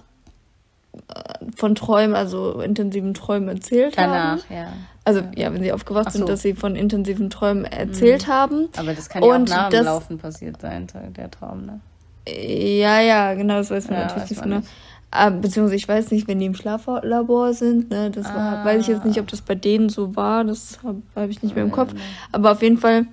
äh, 0.93 1.45
von 1.55 1.75
Träumen, 1.75 2.15
also 2.15 2.61
intensiven 2.61 3.13
Träumen 3.13 3.49
erzählt 3.49 3.97
danach, 3.97 4.13
haben. 4.13 4.41
Danach, 4.49 4.67
ja. 4.67 4.73
Also 5.05 5.21
ja, 5.35 5.51
wenn 5.51 5.63
sie 5.63 5.71
aufgewacht 5.71 6.11
so. 6.11 6.19
sind, 6.19 6.29
dass 6.29 6.43
sie 6.43 6.53
von 6.53 6.75
intensiven 6.75 7.31
Träumen 7.31 7.65
erzählt 7.65 8.27
mhm. 8.27 8.31
haben. 8.31 8.69
Aber 8.77 8.93
das 8.93 9.09
kann 9.09 9.23
ja 9.23 9.33
und 9.33 9.51
auch 9.51 9.55
nach 9.55 9.69
dem 9.69 9.85
Laufen 9.85 10.19
passiert 10.19 10.61
sein, 10.61 10.85
der 11.17 11.31
Traum, 11.31 11.65
ne? 11.65 11.79
Ja, 12.27 13.01
ja, 13.01 13.33
genau, 13.33 13.55
das 13.55 13.71
weiß 13.71 13.89
man 13.89 13.99
ja, 13.99 14.05
natürlich 14.05 14.29
nicht 14.29 14.43
genau. 14.43 14.61
Ah, 15.11 15.31
beziehungsweise 15.31 15.75
ich 15.75 15.87
weiß 15.87 16.11
nicht, 16.11 16.27
wenn 16.27 16.39
die 16.39 16.45
im 16.45 16.53
Schlaflabor 16.53 17.53
sind, 17.53 17.89
ne, 17.89 18.11
das 18.11 18.25
war, 18.25 18.59
ah. 18.59 18.65
weiß 18.65 18.81
ich 18.81 18.87
jetzt 18.87 19.05
nicht, 19.05 19.19
ob 19.19 19.27
das 19.27 19.41
bei 19.41 19.55
denen 19.55 19.89
so 19.89 20.15
war, 20.15 20.43
das 20.43 20.79
habe 20.83 21.01
hab 21.15 21.29
ich 21.29 21.41
nicht 21.41 21.55
mehr 21.55 21.63
im 21.63 21.71
Kopf. 21.71 21.93
Aber 22.31 22.51
auf 22.51 22.61
jeden 22.61 22.77
Fall, 22.77 23.07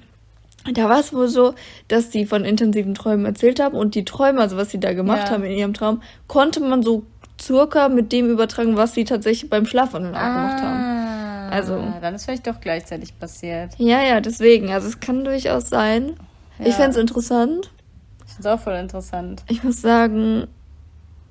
da 0.75 0.91
war 0.91 1.01
es 1.01 1.15
wohl 1.15 1.29
so, 1.29 1.55
dass 1.89 2.13
sie 2.13 2.27
von 2.27 2.45
intensiven 2.45 2.93
Träumen 2.95 3.25
erzählt 3.25 3.61
haben 3.61 3.75
und 3.75 3.95
die 3.95 4.05
Träume, 4.05 4.41
also 4.41 4.59
was 4.59 4.71
sie 4.71 4.81
da 4.81 4.93
gemacht 4.93 5.29
ja. 5.29 5.31
haben 5.31 5.45
in 5.45 5.53
ihrem 5.53 5.73
Traum, 5.73 6.03
konnte 6.27 6.61
man 6.61 6.83
so 6.83 7.05
circa 7.41 7.89
mit 7.89 8.13
dem 8.13 8.29
übertragen, 8.29 8.77
was 8.77 8.93
sie 8.93 9.05
tatsächlich 9.05 9.49
beim 9.49 9.65
Schlafwandeln 9.65 10.15
auch 10.15 10.21
ah. 10.21 10.35
gemacht 10.35 10.63
haben. 10.63 11.53
Also. 11.53 11.83
Dann 12.03 12.15
ist 12.15 12.25
vielleicht 12.25 12.47
doch 12.47 12.61
gleichzeitig 12.61 13.19
passiert. 13.19 13.73
Ja, 13.79 14.03
ja, 14.03 14.21
deswegen. 14.21 14.71
Also 14.71 14.89
es 14.89 15.01
kann 15.01 15.25
durchaus 15.25 15.71
sein. 15.71 16.17
Ja. 16.59 16.67
Ich 16.67 16.75
fände 16.75 16.91
es 16.91 16.97
interessant. 16.97 17.71
Ich 18.27 18.35
finde 18.35 18.49
es 18.49 18.55
auch 18.55 18.61
voll 18.61 18.75
interessant. 18.75 19.43
Ich 19.49 19.63
muss 19.63 19.81
sagen. 19.81 20.47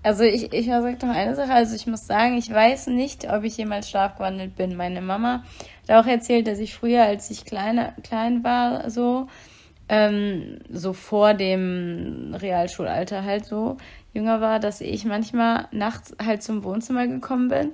Also 0.04 0.24
ich, 0.24 0.54
ich 0.54 0.68
sag 0.68 1.00
doch 1.00 1.10
eine 1.10 1.36
Sache, 1.36 1.52
also 1.52 1.76
ich 1.76 1.88
muss 1.88 2.06
sagen, 2.06 2.38
ich 2.38 2.54
weiß 2.54 2.88
nicht, 2.88 3.28
ob 3.28 3.44
ich 3.44 3.58
jemals 3.58 3.90
schlafgewandelt 3.90 4.56
bin. 4.56 4.76
Meine 4.76 5.02
Mama 5.02 5.44
hat 5.88 6.06
auch 6.06 6.08
erzählt, 6.08 6.46
dass 6.46 6.60
ich 6.60 6.76
früher, 6.76 7.04
als 7.04 7.32
ich 7.32 7.44
kleiner, 7.44 7.94
klein 8.04 8.44
war, 8.44 8.92
so, 8.92 9.26
ähm, 9.90 10.60
so 10.70 10.94
vor 10.94 11.34
dem 11.34 12.36
Realschulalter 12.40 13.24
halt 13.24 13.46
so 13.46 13.78
jünger 14.14 14.42
war, 14.42 14.60
dass 14.60 14.80
ich 14.80 15.06
manchmal 15.06 15.68
nachts 15.72 16.16
halt 16.24 16.44
zum 16.44 16.64
Wohnzimmer 16.64 17.08
gekommen 17.08 17.48
bin 17.48 17.72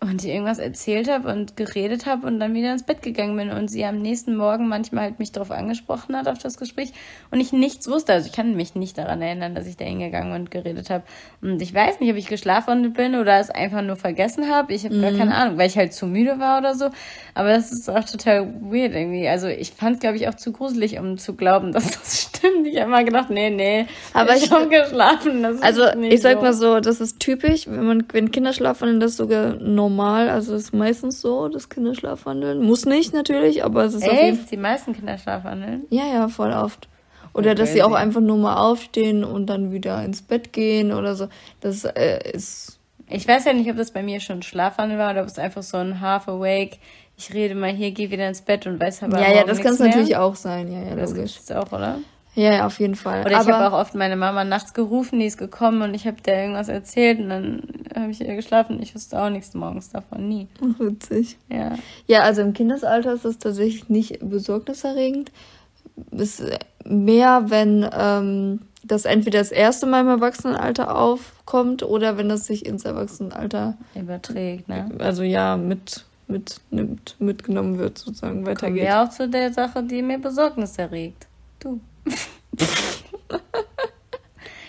und 0.00 0.24
ihr 0.24 0.32
irgendwas 0.32 0.58
erzählt 0.58 1.10
habe 1.10 1.30
und 1.30 1.58
geredet 1.58 2.06
habe 2.06 2.26
und 2.26 2.40
dann 2.40 2.54
wieder 2.54 2.72
ins 2.72 2.84
Bett 2.84 3.02
gegangen 3.02 3.36
bin 3.36 3.50
und 3.50 3.68
sie 3.68 3.84
am 3.84 3.98
nächsten 3.98 4.34
Morgen 4.34 4.66
manchmal 4.66 5.04
halt 5.04 5.18
mich 5.18 5.30
darauf 5.30 5.50
angesprochen 5.50 6.16
hat, 6.16 6.26
auf 6.26 6.38
das 6.38 6.56
Gespräch 6.56 6.92
und 7.30 7.38
ich 7.38 7.52
nichts 7.52 7.86
wusste. 7.86 8.14
Also 8.14 8.26
ich 8.26 8.32
kann 8.32 8.56
mich 8.56 8.74
nicht 8.74 8.96
daran 8.96 9.20
erinnern, 9.20 9.54
dass 9.54 9.66
ich 9.66 9.76
da 9.76 9.84
hingegangen 9.84 10.32
und 10.32 10.50
geredet 10.50 10.88
habe. 10.88 11.04
Und 11.42 11.60
ich 11.60 11.74
weiß 11.74 12.00
nicht, 12.00 12.10
ob 12.10 12.16
ich 12.16 12.28
geschlafen 12.28 12.94
bin 12.94 13.14
oder 13.14 13.38
es 13.40 13.50
einfach 13.50 13.82
nur 13.82 13.96
vergessen 13.96 14.48
habe. 14.50 14.72
Ich 14.72 14.86
habe 14.86 14.94
mhm. 14.94 15.02
gar 15.02 15.12
keine 15.12 15.34
Ahnung, 15.34 15.58
weil 15.58 15.68
ich 15.68 15.76
halt 15.76 15.92
zu 15.92 16.06
müde 16.06 16.38
war 16.38 16.58
oder 16.58 16.74
so. 16.74 16.88
Aber 17.34 17.50
das 17.50 17.70
ist 17.70 17.90
auch 17.90 18.04
total 18.04 18.46
weird 18.62 18.94
irgendwie. 18.94 19.28
Also 19.28 19.48
ich 19.48 19.72
fand 19.72 19.96
es, 19.96 20.00
glaube 20.00 20.16
ich, 20.16 20.28
auch 20.28 20.34
zu 20.34 20.52
gruselig, 20.52 20.98
um 20.98 21.18
zu 21.18 21.34
glauben, 21.34 21.72
dass 21.74 21.90
das 21.90 22.22
stimmt. 22.22 22.66
Ich 22.66 22.80
habe 22.80 22.90
mal 22.90 23.04
gedacht, 23.04 23.28
nee, 23.28 23.50
nee, 23.50 23.86
aber 24.14 24.34
ich, 24.34 24.44
ich 24.44 24.50
habe 24.50 24.68
geschlafen. 24.68 25.44
also 25.44 25.84
ich 26.00 26.22
sag 26.22 26.36
so. 26.36 26.40
mal 26.40 26.54
so, 26.54 26.80
das 26.80 27.02
ist 27.02 27.19
typisch, 27.20 27.68
wenn 27.68 27.84
man, 27.84 28.04
wenn 28.12 28.32
Kinder 28.32 28.52
das 28.52 29.16
sogar 29.16 29.54
normal. 29.54 30.28
Also 30.28 30.54
es 30.54 30.64
ist 30.64 30.74
meistens 30.74 31.20
so, 31.20 31.48
dass 31.48 31.68
Kinder 31.68 31.94
schlafwandeln. 31.94 32.60
Muss 32.62 32.86
nicht 32.86 33.14
natürlich, 33.14 33.64
aber 33.64 33.84
es 33.84 33.94
ist 33.94 34.02
Echt? 34.02 34.12
auf 34.12 34.20
jeden 34.20 34.36
Fall. 34.38 34.46
Die 34.50 34.56
meisten 34.56 34.92
Kinder 34.92 35.16
schlafwandeln? 35.16 35.84
Ja, 35.90 36.06
ja, 36.12 36.28
voll 36.28 36.52
oft. 36.52 36.88
Oder 37.32 37.54
dass 37.54 37.72
sie 37.72 37.82
auch 37.82 37.92
einfach 37.92 38.20
nur 38.20 38.38
mal 38.38 38.56
aufstehen 38.56 39.22
und 39.22 39.46
dann 39.46 39.70
wieder 39.70 40.04
ins 40.04 40.22
Bett 40.22 40.52
gehen 40.52 40.92
oder 40.92 41.14
so. 41.14 41.28
Das 41.60 41.84
äh, 41.84 42.18
ist. 42.32 42.80
Ich 43.08 43.26
weiß 43.26 43.44
ja 43.44 43.52
nicht, 43.52 43.70
ob 43.70 43.76
das 43.76 43.92
bei 43.92 44.02
mir 44.02 44.18
schon 44.20 44.42
Schlafwandel 44.42 44.98
war 44.98 45.12
oder 45.12 45.22
ob 45.22 45.28
es 45.28 45.38
einfach 45.38 45.62
so 45.62 45.76
ein 45.76 46.00
Half 46.00 46.28
Awake. 46.28 46.78
Ich 47.16 47.32
rede 47.32 47.54
mal 47.54 47.70
hier, 47.70 47.92
gehe 47.92 48.10
wieder 48.10 48.26
ins 48.26 48.40
Bett 48.40 48.66
und 48.66 48.80
weiß 48.80 49.04
aber. 49.04 49.20
Ja, 49.20 49.32
ja, 49.32 49.44
das 49.44 49.60
kann 49.60 49.74
es 49.74 49.78
natürlich 49.78 50.16
auch 50.16 50.34
sein. 50.34 50.72
Ja, 50.72 50.82
ja, 50.82 50.96
das 50.96 51.10
logisch. 51.10 51.36
Das 51.36 51.56
auch, 51.56 51.70
oder? 51.70 51.98
Ja, 52.34 52.52
ja, 52.52 52.66
auf 52.66 52.78
jeden 52.78 52.94
Fall. 52.94 53.22
Oder 53.22 53.32
ich 53.32 53.36
habe 53.48 53.68
auch 53.68 53.78
oft 53.78 53.94
meine 53.94 54.16
Mama 54.16 54.44
nachts 54.44 54.72
gerufen, 54.72 55.18
die 55.18 55.26
ist 55.26 55.36
gekommen 55.36 55.82
und 55.82 55.94
ich 55.94 56.06
habe 56.06 56.20
der 56.22 56.42
irgendwas 56.42 56.68
erzählt 56.68 57.18
und 57.18 57.28
dann 57.28 57.62
habe 57.94 58.10
ich 58.12 58.20
ihr 58.20 58.36
geschlafen 58.36 58.80
ich 58.80 58.94
wusste 58.94 59.20
auch 59.20 59.30
nichts 59.30 59.54
morgens 59.54 59.90
davon, 59.90 60.28
nie. 60.28 60.48
witzig. 60.78 61.38
Ja. 61.48 61.74
Ja, 62.06 62.20
also 62.20 62.42
im 62.42 62.52
Kindesalter 62.52 63.14
ist 63.14 63.24
das 63.24 63.38
tatsächlich 63.38 63.88
nicht 63.88 64.18
besorgniserregend. 64.20 65.32
Es 66.12 66.40
ist 66.40 66.58
mehr, 66.84 67.44
wenn 67.48 67.88
ähm, 67.92 68.60
das 68.84 69.04
entweder 69.04 69.40
das 69.40 69.52
erste 69.52 69.86
Mal 69.86 70.02
im 70.02 70.08
Erwachsenenalter 70.08 70.96
aufkommt 70.96 71.82
oder 71.82 72.16
wenn 72.16 72.28
das 72.28 72.46
sich 72.46 72.64
ins 72.64 72.84
Erwachsenenalter 72.84 73.76
überträgt, 73.94 74.68
ne? 74.68 74.90
Also 74.98 75.22
ja, 75.22 75.56
mit 75.56 76.04
mitnimmt, 76.30 77.16
mitgenommen 77.18 77.78
wird, 77.78 77.98
sozusagen 77.98 78.46
weitergeht. 78.46 78.84
Ja, 78.84 79.04
auch 79.04 79.10
zu 79.10 79.28
der 79.28 79.52
Sache, 79.52 79.82
die 79.82 80.00
mir 80.00 80.18
Besorgnis 80.18 80.78
erregt. 80.78 81.26
Du. 81.58 81.80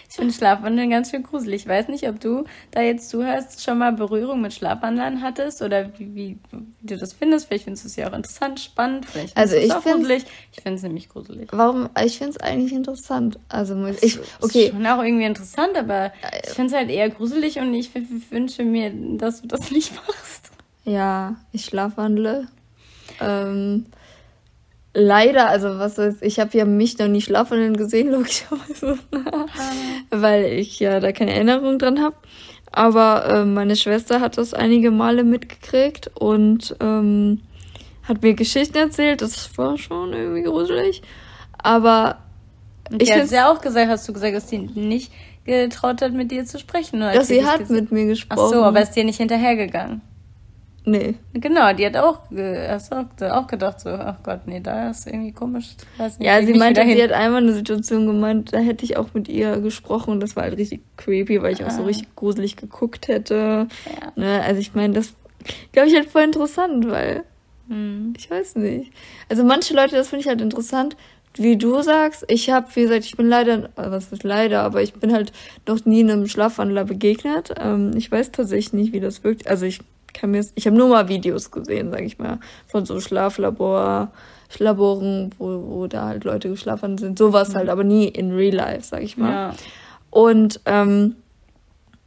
Ich 0.09 0.15
finde 0.15 0.33
Schlafwandeln 0.33 0.89
ganz 0.89 1.09
schön 1.09 1.23
gruselig. 1.23 1.61
Ich 1.61 1.67
weiß 1.67 1.87
nicht, 1.87 2.07
ob 2.07 2.19
du 2.19 2.43
da 2.71 2.81
jetzt 2.81 3.09
zuhörst, 3.09 3.63
schon 3.63 3.77
mal 3.77 3.93
Berührung 3.93 4.41
mit 4.41 4.53
Schlafwandlern 4.53 5.21
hattest 5.21 5.61
oder 5.61 5.97
wie, 5.97 6.13
wie, 6.13 6.37
wie 6.51 6.87
du 6.87 6.97
das 6.97 7.13
findest. 7.13 7.47
Vielleicht 7.47 7.63
findest 7.63 7.85
du 7.85 7.87
es 7.87 7.95
ja 7.95 8.09
auch 8.09 8.13
interessant, 8.13 8.59
spannend. 8.59 9.05
Vielleicht 9.05 9.37
also 9.37 9.55
ich 9.55 9.73
auch 9.73 9.81
gruselig. 9.81 10.25
Ich 10.51 10.61
finde 10.61 10.75
es 10.77 10.83
nämlich 10.83 11.09
gruselig. 11.09 11.49
Warum? 11.51 11.89
Ich 12.03 12.17
finde 12.17 12.31
es 12.31 12.37
eigentlich 12.41 12.73
interessant. 12.73 13.39
Also 13.47 13.85
ich, 14.01 14.19
okay. 14.41 14.65
Ist 14.65 14.73
schon 14.73 14.85
auch 14.85 15.01
irgendwie 15.01 15.25
interessant, 15.25 15.77
aber 15.77 16.11
ich 16.43 16.49
finde 16.51 16.73
es 16.73 16.77
halt 16.77 16.89
eher 16.89 17.09
gruselig 17.09 17.59
und 17.59 17.73
ich 17.73 17.91
wünsche 18.29 18.63
mir, 18.63 18.91
dass 19.17 19.41
du 19.41 19.47
das 19.47 19.71
nicht 19.71 19.93
machst. 19.95 20.51
Ja, 20.83 21.35
ich 21.51 21.65
schlafwandle. 21.65 22.47
Ähm, 23.19 23.85
leider, 24.93 25.49
also 25.49 25.79
was 25.79 25.97
ist, 25.97 26.21
ich 26.21 26.39
habe 26.39 26.57
ja 26.57 26.65
mich 26.65 26.97
noch 26.97 27.07
nie 27.07 27.21
schlafenden 27.21 27.77
gesehen, 27.77 28.09
logischerweise, 28.11 28.97
weil 30.09 30.45
ich 30.45 30.79
ja 30.79 30.99
da 30.99 31.11
keine 31.11 31.33
Erinnerung 31.33 31.79
dran 31.79 32.01
habe. 32.01 32.15
Aber 32.73 33.25
äh, 33.25 33.45
meine 33.45 33.75
Schwester 33.75 34.21
hat 34.21 34.37
das 34.37 34.53
einige 34.53 34.91
Male 34.91 35.25
mitgekriegt 35.25 36.09
und 36.15 36.75
ähm, 36.79 37.41
hat 38.03 38.21
mir 38.21 38.33
Geschichten 38.33 38.77
erzählt. 38.77 39.21
Das 39.21 39.57
war 39.57 39.77
schon 39.77 40.13
irgendwie 40.13 40.43
gruselig. 40.43 41.01
Aber 41.57 42.19
und 42.89 43.01
ich 43.01 43.11
habe 43.11 43.25
ja 43.25 43.51
auch 43.51 43.61
gesagt, 43.61 43.89
hast 43.89 44.07
du 44.07 44.13
gesagt, 44.13 44.35
dass 44.35 44.49
sie 44.49 44.57
nicht 44.57 45.11
getraut 45.45 46.01
hat, 46.01 46.13
mit 46.13 46.31
dir 46.31 46.45
zu 46.45 46.59
sprechen. 46.59 46.97
Oder 46.97 47.13
Dass 47.13 47.27
sie 47.27 47.45
hat 47.45 47.69
mit 47.69 47.91
mir 47.91 48.05
gesprochen. 48.05 48.41
Ach 48.41 48.49
so, 48.49 48.63
aber 48.63 48.81
ist 48.81 48.91
dir 48.91 49.03
nicht 49.03 49.17
hinterhergegangen? 49.17 50.01
Nee. 50.83 51.15
Genau, 51.33 51.73
die 51.73 51.85
hat 51.85 51.95
auch, 51.95 52.21
hast 52.31 52.91
auch 52.93 53.47
gedacht, 53.47 53.79
so, 53.79 53.89
ach 53.89 54.17
Gott, 54.23 54.47
nee, 54.47 54.59
da 54.59 54.89
ist 54.89 55.05
irgendwie 55.05 55.31
komisch. 55.31 55.75
Weiß 55.97 56.17
nicht, 56.17 56.27
ja, 56.27 56.43
sie 56.43 56.55
meinte, 56.55 56.83
sie 56.83 57.03
hat 57.03 57.11
einmal 57.11 57.43
eine 57.43 57.53
Situation 57.53 58.07
gemeint, 58.07 58.51
da 58.53 58.57
hätte 58.57 58.83
ich 58.83 58.97
auch 58.97 59.13
mit 59.13 59.27
ihr 59.27 59.59
gesprochen. 59.59 60.19
Das 60.19 60.35
war 60.35 60.43
halt 60.43 60.57
richtig 60.57 60.81
creepy, 60.97 61.41
weil 61.41 61.53
ich 61.53 61.63
ah. 61.63 61.67
auch 61.67 61.71
so 61.71 61.83
ah. 61.83 61.85
richtig 61.85 62.15
gruselig 62.15 62.55
geguckt 62.55 63.07
hätte. 63.07 63.67
Ja. 63.85 64.11
Ne, 64.15 64.41
also 64.41 64.59
ich 64.59 64.73
meine, 64.73 64.93
das 64.93 65.13
glaube 65.71 65.87
ich 65.87 65.95
halt 65.95 66.09
voll 66.09 66.23
interessant, 66.23 66.89
weil 66.89 67.25
hm. 67.67 68.13
ich 68.17 68.31
weiß 68.31 68.55
nicht. 68.55 68.91
Also 69.29 69.43
manche 69.43 69.75
Leute, 69.75 69.95
das 69.95 70.09
finde 70.09 70.21
ich 70.21 70.27
halt 70.27 70.41
interessant, 70.41 70.97
wie 71.35 71.57
du 71.57 71.81
sagst, 71.81 72.25
ich 72.27 72.49
habe, 72.49 72.67
wie 72.73 72.81
gesagt, 72.81 73.05
ich 73.05 73.15
bin 73.15 73.27
leider, 73.27 73.69
was 73.75 74.11
ist 74.11 74.23
leider, 74.23 74.63
aber 74.63 74.81
ich 74.81 74.93
bin 74.93 75.13
halt 75.13 75.31
noch 75.67 75.85
nie 75.85 76.01
einem 76.03 76.27
Schlafwandler 76.27 76.85
begegnet. 76.85 77.53
Ähm, 77.57 77.91
ich 77.95 78.11
weiß 78.11 78.31
tatsächlich 78.31 78.73
nicht, 78.73 78.93
wie 78.93 78.99
das 78.99 79.23
wirkt. 79.23 79.47
Also 79.47 79.65
ich 79.65 79.79
kann 80.13 80.31
mir 80.31 80.45
ich 80.55 80.65
habe 80.67 80.75
nur 80.75 80.89
mal 80.89 81.07
Videos 81.07 81.51
gesehen, 81.51 81.91
sag 81.91 82.01
ich 82.01 82.19
mal, 82.19 82.39
von 82.67 82.85
so 82.85 82.99
Schlaflabor, 82.99 84.11
Schlaboren, 84.49 85.31
wo, 85.37 85.63
wo 85.67 85.87
da 85.87 86.07
halt 86.07 86.23
Leute 86.23 86.49
geschlafen 86.49 86.97
sind. 86.97 87.17
Sowas 87.17 87.49
mhm. 87.49 87.55
halt, 87.55 87.69
aber 87.69 87.83
nie 87.83 88.07
in 88.07 88.31
Real 88.31 88.55
Life, 88.55 88.83
sag 88.83 89.03
ich 89.03 89.17
mal. 89.17 89.31
Ja. 89.31 89.55
Und 90.09 90.59
ähm, 90.65 91.15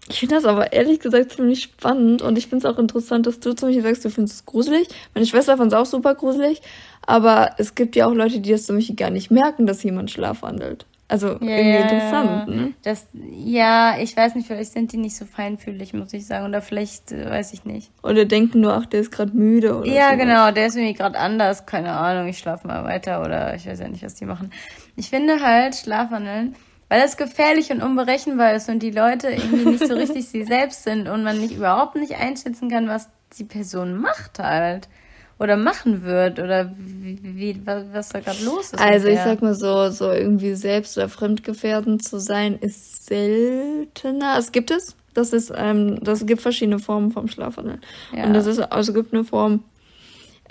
ich 0.09 0.21
finde 0.21 0.35
das 0.35 0.45
aber 0.45 0.73
ehrlich 0.73 1.01
gesagt 1.01 1.33
ziemlich 1.33 1.63
spannend 1.63 2.21
und 2.21 2.37
ich 2.37 2.49
finde 2.49 2.67
es 2.69 2.75
auch 2.75 2.79
interessant, 2.79 3.27
dass 3.27 3.41
du 3.41 3.55
zum 3.55 3.71
Beispiel 3.71 3.83
sagst, 3.83 4.05
du 4.05 4.11
findest 4.11 4.37
es 4.37 4.47
gruselig. 4.47 4.89
Meine 5.15 5.27
Schwester 5.27 5.57
fand 5.57 5.73
es 5.73 5.79
auch 5.79 5.87
super 5.87 6.15
gruselig, 6.15 6.61
aber 7.07 7.53
es 7.57 7.75
gibt 7.75 7.97
ja 7.97 8.07
auch 8.07 8.13
Leute, 8.13 8.41
die 8.41 8.51
das 8.51 8.65
zum 8.65 8.77
Beispiel 8.77 8.97
gar 8.97 9.11
nicht 9.11 9.31
merken, 9.31 9.67
dass 9.67 9.83
jemand 9.83 10.11
schlafwandelt. 10.11 10.85
Also 11.07 11.29
ja, 11.41 11.59
irgendwie 11.59 11.81
interessant, 11.81 12.49
ne? 12.49 12.73
Das, 12.83 13.07
ja, 13.13 13.99
ich 13.99 14.17
weiß 14.17 14.35
nicht, 14.37 14.47
vielleicht 14.47 14.73
sind 14.73 14.91
die 14.93 14.97
nicht 14.97 15.17
so 15.17 15.27
feinfühlig, 15.27 15.93
muss 15.93 16.13
ich 16.15 16.27
sagen. 16.27 16.47
Oder 16.47 16.63
vielleicht, 16.63 17.13
äh, 17.13 17.31
weiß 17.31 17.53
ich 17.53 17.65
nicht. 17.65 17.91
Oder 18.03 18.25
denken 18.25 18.61
nur, 18.61 18.73
ach, 18.73 18.87
der 18.87 19.01
ist 19.01 19.13
gerade 19.13 19.37
müde 19.37 19.77
oder 19.77 19.87
Ja, 19.87 20.13
sowas. 20.13 20.19
genau, 20.25 20.51
der 20.51 20.67
ist 20.67 20.77
irgendwie 20.77 20.95
gerade 20.95 21.19
anders, 21.19 21.67
keine 21.67 21.93
Ahnung, 21.93 22.27
ich 22.29 22.39
schlafe 22.39 22.67
mal 22.67 22.85
weiter 22.85 23.21
oder 23.21 23.55
ich 23.55 23.67
weiß 23.67 23.81
ja 23.81 23.89
nicht, 23.89 24.03
was 24.03 24.15
die 24.15 24.25
machen. 24.25 24.51
Ich 24.97 25.11
finde 25.11 25.41
halt, 25.43 25.77
Schlafwandeln, 25.77 26.57
weil 26.89 27.01
das 27.03 27.19
gefährlich 27.19 27.71
und 27.71 27.83
unberechenbar 27.83 28.55
ist 28.55 28.71
und 28.71 28.83
die 28.83 28.91
Leute 28.91 29.29
irgendwie 29.29 29.67
nicht 29.67 29.87
so 29.87 29.95
richtig 29.95 30.29
sie 30.31 30.45
selbst 30.45 30.85
sind 30.85 31.09
und 31.09 31.23
man 31.23 31.39
nicht 31.39 31.55
überhaupt 31.55 31.97
nicht 31.97 32.15
einschätzen 32.15 32.71
kann, 32.71 32.89
was 32.89 33.11
die 33.39 33.45
Person 33.45 33.97
macht 34.01 34.39
halt 34.39 34.89
oder 35.39 35.57
machen 35.57 36.05
wird 36.05 36.39
oder 36.39 36.73
wie, 36.79 37.19
wie 37.23 37.61
was, 37.65 38.11
da 38.11 38.21
gerade 38.21 38.43
los 38.45 38.67
ist. 38.67 38.81
Also 38.81 39.09
ich 39.09 39.19
sag 39.19 39.43
mal 39.43 39.55
so, 39.55 39.91
so 39.91 40.11
irgendwie 40.11 40.55
selbst 40.55 40.97
oder 40.97 41.09
fremdgefährdend 41.09 42.05
zu 42.05 42.21
sein 42.21 42.59
ist 42.59 43.07
seltener. 43.07 44.37
Es 44.39 44.53
gibt 44.53 44.71
es. 44.71 44.97
Das 45.13 45.33
ist, 45.33 45.53
ähm, 45.57 46.03
das 46.03 46.27
gibt 46.27 46.43
verschiedene 46.43 46.79
Formen 46.79 47.13
vom 47.13 47.29
Schlafwandel. 47.29 47.79
Ja. 48.15 48.25
Und 48.25 48.35
das 48.35 48.47
ist, 48.47 48.59
also 48.59 48.93
es 48.93 48.97
gibt 48.97 49.15
eine 49.15 49.25
Form, 49.25 49.63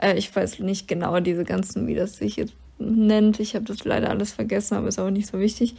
äh, 0.01 0.17
ich 0.17 0.33
weiß 0.33 0.59
nicht 0.59 0.87
genau 0.87 1.19
diese 1.19 1.43
ganzen, 1.43 1.87
wie 1.87 1.95
das 1.95 2.17
sich 2.17 2.37
jetzt 2.37 2.53
nennt. 2.79 3.39
Ich 3.39 3.55
habe 3.55 3.65
das 3.65 3.83
leider 3.83 4.09
alles 4.09 4.31
vergessen, 4.31 4.75
aber 4.75 4.87
ist 4.87 4.99
auch 4.99 5.09
nicht 5.09 5.27
so 5.27 5.39
wichtig. 5.39 5.75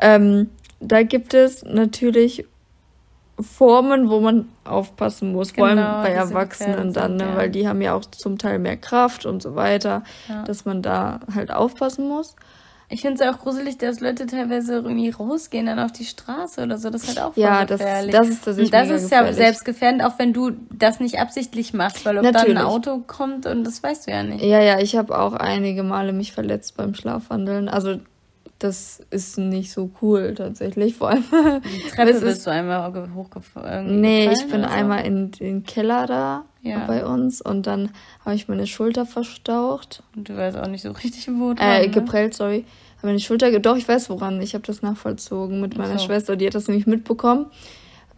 Ähm, 0.00 0.50
da 0.80 1.02
gibt 1.02 1.34
es 1.34 1.64
natürlich 1.64 2.44
Formen, 3.40 4.08
wo 4.10 4.20
man 4.20 4.48
aufpassen 4.64 5.32
muss, 5.32 5.52
vor 5.52 5.66
allem 5.66 5.78
genau, 5.78 6.02
bei 6.02 6.10
Erwachsenen 6.10 6.92
dann, 6.92 7.16
ne? 7.16 7.24
Ja. 7.24 7.36
weil 7.36 7.50
die 7.50 7.66
haben 7.66 7.80
ja 7.80 7.94
auch 7.94 8.04
zum 8.04 8.38
Teil 8.38 8.58
mehr 8.58 8.76
Kraft 8.76 9.26
und 9.26 9.42
so 9.42 9.56
weiter, 9.56 10.04
ja. 10.28 10.44
dass 10.44 10.64
man 10.64 10.82
da 10.82 11.20
halt 11.34 11.52
aufpassen 11.52 12.08
muss. 12.08 12.36
Ich 12.90 13.00
finde 13.00 13.22
es 13.22 13.28
auch 13.28 13.40
gruselig, 13.40 13.78
dass 13.78 14.00
Leute 14.00 14.26
teilweise 14.26 14.74
irgendwie 14.74 15.08
rausgehen 15.08 15.66
dann 15.66 15.78
auf 15.78 15.90
die 15.90 16.04
Straße 16.04 16.62
oder 16.62 16.76
so. 16.76 16.90
Das 16.90 17.02
ist 17.02 17.08
halt 17.08 17.20
auch 17.20 17.34
voll 17.34 17.42
ja, 17.42 17.64
gefährlich. 17.64 18.12
Das, 18.12 18.28
das 18.28 18.36
ist 18.36 18.44
tatsächlich 18.44 18.72
Und 18.72 18.90
das 18.90 19.02
ist 19.02 19.10
ja 19.10 19.32
selbstgefährdend, 19.32 20.04
auch 20.04 20.18
wenn 20.18 20.32
du 20.32 20.52
das 20.70 21.00
nicht 21.00 21.18
absichtlich 21.18 21.72
machst, 21.72 22.04
weil 22.04 22.18
ob 22.18 22.24
Natürlich. 22.24 22.54
dann 22.54 22.58
ein 22.58 22.70
Auto 22.70 23.02
kommt 23.06 23.46
und 23.46 23.64
das 23.64 23.82
weißt 23.82 24.06
du 24.06 24.10
ja 24.10 24.22
nicht. 24.22 24.44
Ja, 24.44 24.60
ja, 24.60 24.78
ich 24.78 24.96
habe 24.96 25.18
auch 25.18 25.32
einige 25.32 25.82
Male 25.82 26.12
mich 26.12 26.32
verletzt 26.32 26.76
beim 26.76 26.94
Schlafwandeln. 26.94 27.68
Also 27.68 27.98
das 28.64 29.00
ist 29.10 29.36
nicht 29.36 29.70
so 29.72 29.90
cool 30.00 30.34
tatsächlich. 30.34 30.94
Vor 30.96 31.10
allem. 31.10 31.24
Die 31.64 31.90
Treppe 31.90 32.18
bist 32.20 32.46
du 32.46 32.50
einmal 32.50 33.10
hochgefahren? 33.14 34.00
Nee, 34.00 34.30
ich 34.32 34.48
bin 34.48 34.64
einmal 34.64 35.04
in 35.04 35.30
den 35.32 35.64
Keller 35.64 36.06
da 36.06 36.44
ja. 36.62 36.86
bei 36.86 37.04
uns 37.04 37.42
und 37.42 37.66
dann 37.66 37.90
habe 38.24 38.34
ich 38.34 38.48
meine 38.48 38.66
Schulter 38.66 39.04
verstaucht. 39.04 40.02
Und 40.16 40.30
du 40.30 40.36
weißt 40.36 40.56
auch 40.56 40.66
nicht 40.66 40.82
so 40.82 40.90
richtig, 41.04 41.28
wo 41.28 41.52
dran, 41.52 41.68
Äh, 41.68 41.80
ne? 41.82 41.90
geprellt, 41.90 42.32
sorry. 42.32 42.64
Habe 42.96 43.08
meine 43.08 43.20
Schulter, 43.20 43.50
doch, 43.60 43.76
ich 43.76 43.86
weiß 43.86 44.08
woran. 44.08 44.40
Ich 44.40 44.54
habe 44.54 44.64
das 44.66 44.80
nachvollzogen 44.80 45.60
mit 45.60 45.76
meiner 45.76 45.98
so. 45.98 46.06
Schwester. 46.06 46.34
Die 46.36 46.46
hat 46.46 46.54
das 46.54 46.66
nämlich 46.66 46.86
mitbekommen. 46.86 47.46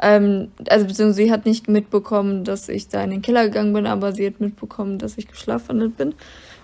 Ähm, 0.00 0.52
also 0.68 0.86
beziehungsweise 0.86 1.24
sie 1.24 1.32
hat 1.32 1.44
nicht 1.44 1.68
mitbekommen, 1.68 2.44
dass 2.44 2.68
ich 2.68 2.86
da 2.86 3.02
in 3.02 3.10
den 3.10 3.22
Keller 3.22 3.44
gegangen 3.44 3.72
bin, 3.72 3.86
aber 3.86 4.12
sie 4.12 4.26
hat 4.26 4.40
mitbekommen, 4.40 4.98
dass 4.98 5.18
ich 5.18 5.26
geschlafwandelt 5.26 5.96
bin. 5.96 6.14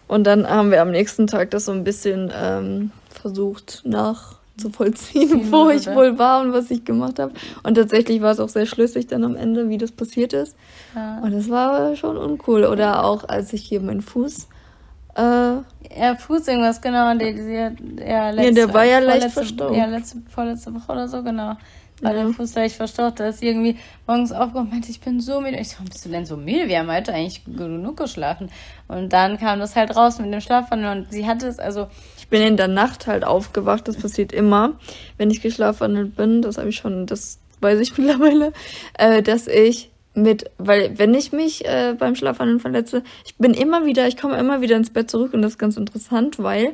Und 0.06 0.24
dann 0.24 0.48
haben 0.48 0.70
wir 0.70 0.82
am 0.82 0.90
nächsten 0.90 1.26
Tag 1.26 1.50
das 1.50 1.64
so 1.64 1.72
ein 1.72 1.82
bisschen 1.82 2.30
ähm, 2.38 2.92
versucht 3.22 3.82
nachzuvollziehen, 3.84 5.50
wo 5.50 5.70
ich 5.70 5.86
wohl 5.86 6.18
war 6.18 6.42
und 6.42 6.52
was 6.52 6.70
ich 6.70 6.84
gemacht 6.84 7.18
habe. 7.18 7.32
Und 7.62 7.74
tatsächlich 7.74 8.20
war 8.20 8.32
es 8.32 8.40
auch 8.40 8.50
sehr 8.50 8.66
schlüssig 8.66 9.06
dann 9.06 9.24
am 9.24 9.36
Ende, 9.36 9.68
wie 9.68 9.78
das 9.78 9.92
passiert 9.92 10.32
ist. 10.32 10.56
Ja. 10.94 11.20
Und 11.20 11.32
das 11.32 11.48
war 11.48 11.96
schon 11.96 12.18
uncool. 12.18 12.64
Oder 12.64 13.04
auch, 13.04 13.28
als 13.28 13.52
ich 13.52 13.62
hier 13.62 13.80
meinen 13.80 14.02
Fuß 14.02 14.48
äh, 15.14 15.20
ja, 15.20 16.16
Fuß 16.18 16.48
irgendwas, 16.48 16.80
genau. 16.80 17.12
Die, 17.14 17.34
die, 17.34 18.02
ja, 18.02 18.30
letzte, 18.30 18.48
ja, 18.48 18.66
der 18.66 18.74
war 18.74 18.84
ja 18.84 18.98
leicht 18.98 19.30
verstaucht. 19.30 19.76
Ja, 19.76 19.86
letzte, 19.86 20.22
vorletzte 20.28 20.74
Woche 20.74 20.90
oder 20.90 21.08
so, 21.08 21.22
genau. 21.22 21.56
War 22.00 22.14
ja. 22.14 22.24
der 22.24 22.28
Fuß 22.28 22.54
leicht 22.54 22.76
verstaucht. 22.76 23.20
Da 23.20 23.28
ist 23.28 23.42
irgendwie 23.42 23.76
morgens 24.06 24.32
aufgewacht 24.32 24.64
und 24.64 24.70
meinte, 24.70 24.90
ich 24.90 25.00
bin 25.00 25.20
so 25.20 25.40
müde. 25.40 25.58
Ich 25.58 25.68
so, 25.68 25.74
warum 25.76 25.90
bist 25.90 26.04
du 26.04 26.08
denn 26.08 26.24
so 26.24 26.36
müde? 26.36 26.66
Wir 26.66 26.78
haben 26.78 26.90
heute 26.90 27.12
eigentlich 27.12 27.44
genug 27.44 27.98
geschlafen. 27.98 28.48
Und 28.88 29.12
dann 29.12 29.38
kam 29.38 29.58
das 29.58 29.76
halt 29.76 29.94
raus 29.94 30.18
mit 30.18 30.32
dem 30.32 30.40
Schlafwandel 30.40 30.96
und 30.96 31.12
sie 31.12 31.26
hatte 31.26 31.46
es, 31.46 31.58
also 31.58 31.88
bin 32.32 32.42
in 32.42 32.56
der 32.56 32.66
Nacht 32.66 33.06
halt 33.06 33.24
aufgewacht. 33.24 33.86
Das 33.86 33.96
passiert 33.96 34.32
immer, 34.32 34.72
wenn 35.18 35.30
ich 35.30 35.42
geschlafen 35.42 36.12
bin. 36.16 36.40
Das 36.40 36.56
habe 36.56 36.70
ich 36.70 36.76
schon, 36.76 37.06
das 37.06 37.38
weiß 37.60 37.78
ich 37.78 37.96
mittlerweile, 37.98 38.52
äh, 38.98 39.22
dass 39.22 39.46
ich 39.46 39.90
mit, 40.14 40.50
weil 40.58 40.98
wenn 40.98 41.14
ich 41.14 41.32
mich 41.32 41.64
äh, 41.66 41.94
beim 41.96 42.16
Schlafwandeln 42.16 42.58
verletze, 42.58 43.02
ich 43.24 43.36
bin 43.36 43.54
immer 43.54 43.84
wieder, 43.84 44.08
ich 44.08 44.16
komme 44.16 44.38
immer 44.38 44.62
wieder 44.62 44.76
ins 44.76 44.90
Bett 44.90 45.10
zurück 45.10 45.34
und 45.34 45.42
das 45.42 45.52
ist 45.52 45.58
ganz 45.58 45.76
interessant, 45.76 46.42
weil 46.42 46.72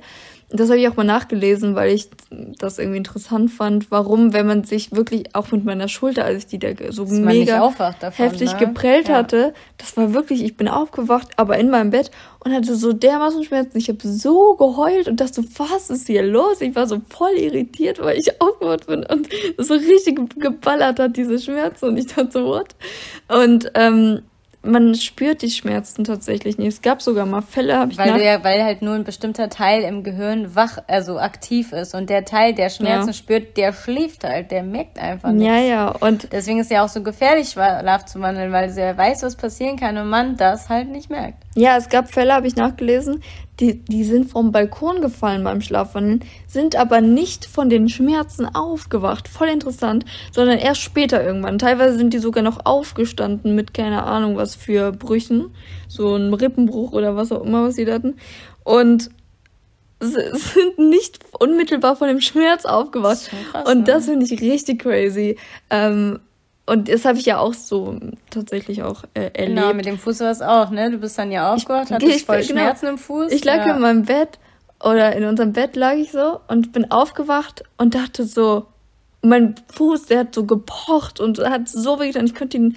das 0.51 0.71
habe 0.71 0.81
ich 0.81 0.89
auch 0.89 0.97
mal 0.97 1.05
nachgelesen, 1.05 1.75
weil 1.75 1.91
ich 1.91 2.09
das 2.31 2.79
irgendwie 2.79 2.97
interessant 2.97 3.51
fand, 3.51 3.91
warum, 3.91 4.33
wenn 4.33 4.47
man 4.47 4.65
sich 4.65 4.93
wirklich 4.93 5.35
auch 5.35 5.53
mit 5.53 5.65
meiner 5.65 5.89
Schulter, 5.89 6.25
als 6.25 6.39
ich 6.39 6.47
die 6.47 6.59
da 6.59 6.69
so 6.91 7.05
Dass 7.05 7.13
mega 7.13 7.59
davon, 8.01 8.15
heftig 8.17 8.53
ne? 8.53 8.59
geprellt 8.59 9.09
ja. 9.09 9.17
hatte, 9.17 9.53
das 9.77 9.97
war 9.99 10.15
wirklich, 10.15 10.43
ich 10.43 10.57
bin 10.57 10.67
aufgewacht, 10.67 11.29
aber 11.37 11.59
in 11.59 11.69
meinem 11.69 11.91
Bett 11.91 12.11
und 12.41 12.55
hatte 12.55 12.77
so 12.77 12.95
dermaßen 12.95 13.45
Schmerzen. 13.45 13.77
Ich 13.77 13.91
habe 13.91 13.99
so 14.09 14.57
geheult 14.57 15.07
und 15.07 15.21
dachte 15.21 15.43
so, 15.43 15.45
was 15.59 15.91
ist 15.91 16.07
hier 16.07 16.23
los? 16.23 16.63
Ich 16.63 16.75
war 16.75 16.87
so 16.87 17.03
voll 17.11 17.37
irritiert, 17.37 18.01
weil 18.01 18.19
ich 18.19 18.41
aufgewacht 18.41 18.87
bin 18.87 19.05
und 19.05 19.29
so 19.59 19.75
richtig 19.75 20.19
geballert 20.39 20.99
hat, 20.99 21.17
diese 21.17 21.39
Schmerzen 21.39 21.87
und 21.87 21.99
ich 21.99 22.07
dachte 22.07 22.31
so, 22.33 22.47
what? 22.47 22.75
Und 23.29 23.71
ähm, 23.75 24.23
man 24.69 24.95
spürt 24.95 25.43
die 25.43 25.51
Schmerzen 25.51 26.05
tatsächlich 26.05 26.59
nicht. 26.59 26.69
Es 26.69 26.83
gab 26.83 27.03
sogar 27.03 27.27
mal 27.27 27.43
Fälle, 27.43 27.79
habe 27.79 27.93
ich 27.93 27.99
weil, 27.99 28.21
ja, 28.21 28.43
weil 28.45 28.63
halt 28.63 28.83
nur 28.83 28.95
ein 28.95 29.05
bestimmter 29.05 29.49
Teil 29.49 29.83
im 29.83 30.03
Gehirn 30.03 30.55
wach, 30.55 30.79
also 30.87 31.19
aktiv 31.19 31.73
ist 31.73 31.95
und 31.95 32.11
der 32.11 32.25
Teil, 32.25 32.55
der 32.55 32.71
Schmerzen 32.71 33.09
ja. 33.09 33.13
spürt, 33.13 33.57
der 33.57 33.73
schläft 33.73 34.25
halt, 34.25 34.51
der 34.51 34.63
merkt 34.63 34.99
einfach 34.99 35.31
nichts. 35.31 35.47
Ja, 35.47 35.59
ja. 35.59 35.89
Und 35.89 36.33
deswegen 36.33 36.61
ist 36.61 36.71
ja 36.71 36.85
auch 36.85 36.89
so 36.89 37.03
gefährlich, 37.03 37.51
Schlaf 37.51 38.05
zu 38.05 38.21
wandeln, 38.21 38.53
weil 38.53 38.77
er 38.77 38.97
weiß, 38.97 39.23
was 39.23 39.37
passieren 39.37 39.77
kann 39.77 39.97
und 39.97 40.09
man 40.09 40.37
das 40.37 40.69
halt 40.69 40.89
nicht 40.89 41.11
merkt. 41.11 41.43
Ja, 41.55 41.77
es 41.77 41.89
gab 41.89 42.11
Fälle, 42.11 42.35
habe 42.35 42.47
ich 42.47 42.57
nachgelesen, 42.57 43.23
die, 43.61 43.81
die 43.85 44.05
sind 44.05 44.31
vom 44.31 44.53
Balkon 44.53 45.01
gefallen 45.01 45.45
beim 45.45 45.61
Schlafwandeln, 45.61 46.25
sind 46.47 46.77
aber 46.77 47.01
nicht 47.01 47.45
von 47.45 47.69
den 47.69 47.89
Schmerzen 47.89 48.47
aufgewacht. 48.47 49.29
Voll 49.29 49.49
interessant, 49.49 50.05
sondern 50.33 50.59
erst 50.59 50.81
später 50.81 51.25
irgendwann. 51.25 51.59
Teilweise 51.59 51.97
sind 51.99 52.13
die 52.13 52.19
sogar 52.19 52.43
noch 52.43 52.65
aufgestanden 52.65 53.55
mit 53.55 53.75
keine 53.75 54.05
Ahnung 54.05 54.37
was 54.37 54.55
für 54.55 54.93
Brüchen. 54.93 55.55
So 55.89 56.15
ein 56.15 56.33
Rippenbruch 56.33 56.93
oder 56.93 57.17
was 57.17 57.33
auch 57.33 57.45
immer, 57.45 57.65
was 57.65 57.75
sie 57.75 57.91
hatten. 57.91 58.17
Und 58.63 59.11
sind 60.01 60.79
nicht 60.79 61.21
unmittelbar 61.39 61.97
von 61.97 62.09
dem 62.09 62.21
Schmerz 62.21 62.65
aufgewacht. 62.65 63.31
Krass, 63.51 63.69
und 63.69 63.89
das 63.89 64.05
finde 64.05 64.27
ich 64.27 64.41
richtig 64.41 64.83
crazy. 64.83 65.37
Ähm, 65.71 66.21
und 66.69 66.89
das 66.89 67.05
habe 67.05 67.19
ich 67.19 67.27
ja 67.27 67.39
auch 67.39 67.55
so 67.55 67.99
tatsächlich 68.31 68.83
auch 68.83 69.05
äh, 69.15 69.31
erlebt. 69.33 69.57
Genau, 69.57 69.75
mit 69.75 69.87
dem 69.87 69.99
Fuß 69.99 70.21
war 70.21 70.31
es 70.31 70.43
auch, 70.43 70.71
ne? 70.71 70.91
Du 70.91 70.99
bist 70.99 71.19
dann 71.19 71.33
ja 71.33 71.53
aufgewacht, 71.53 71.91
hattest 71.91 72.17
ich, 72.17 72.25
voll 72.25 72.37
genau. 72.47 72.61
Schmerzen 72.61 72.87
im 72.87 72.99
Fuß. 72.99 73.33
Ich 73.33 73.45
lag 73.45 73.67
ja. 73.67 73.75
in 73.75 73.81
meinem 73.81 74.05
Bett 74.05 74.39
oder 74.83 75.17
in 75.17 75.25
unserem 75.25 75.53
Bett 75.53 75.77
lag 75.77 75.95
ich 75.95 76.13
so 76.13 76.41
und 76.47 76.73
bin 76.73 76.91
aufgewacht 76.91 77.65
und 77.79 77.95
dachte 77.95 78.25
so, 78.25 78.67
mein 79.23 79.55
Fuß, 79.73 80.07
der 80.07 80.21
hat 80.21 80.35
so 80.35 80.45
gepocht 80.45 81.21
und 81.21 81.39
hat 81.39 81.69
so 81.69 81.99
wehgetan. 81.99 82.27
Ich 82.27 82.35
konnte 82.35 82.57
ihn 82.57 82.77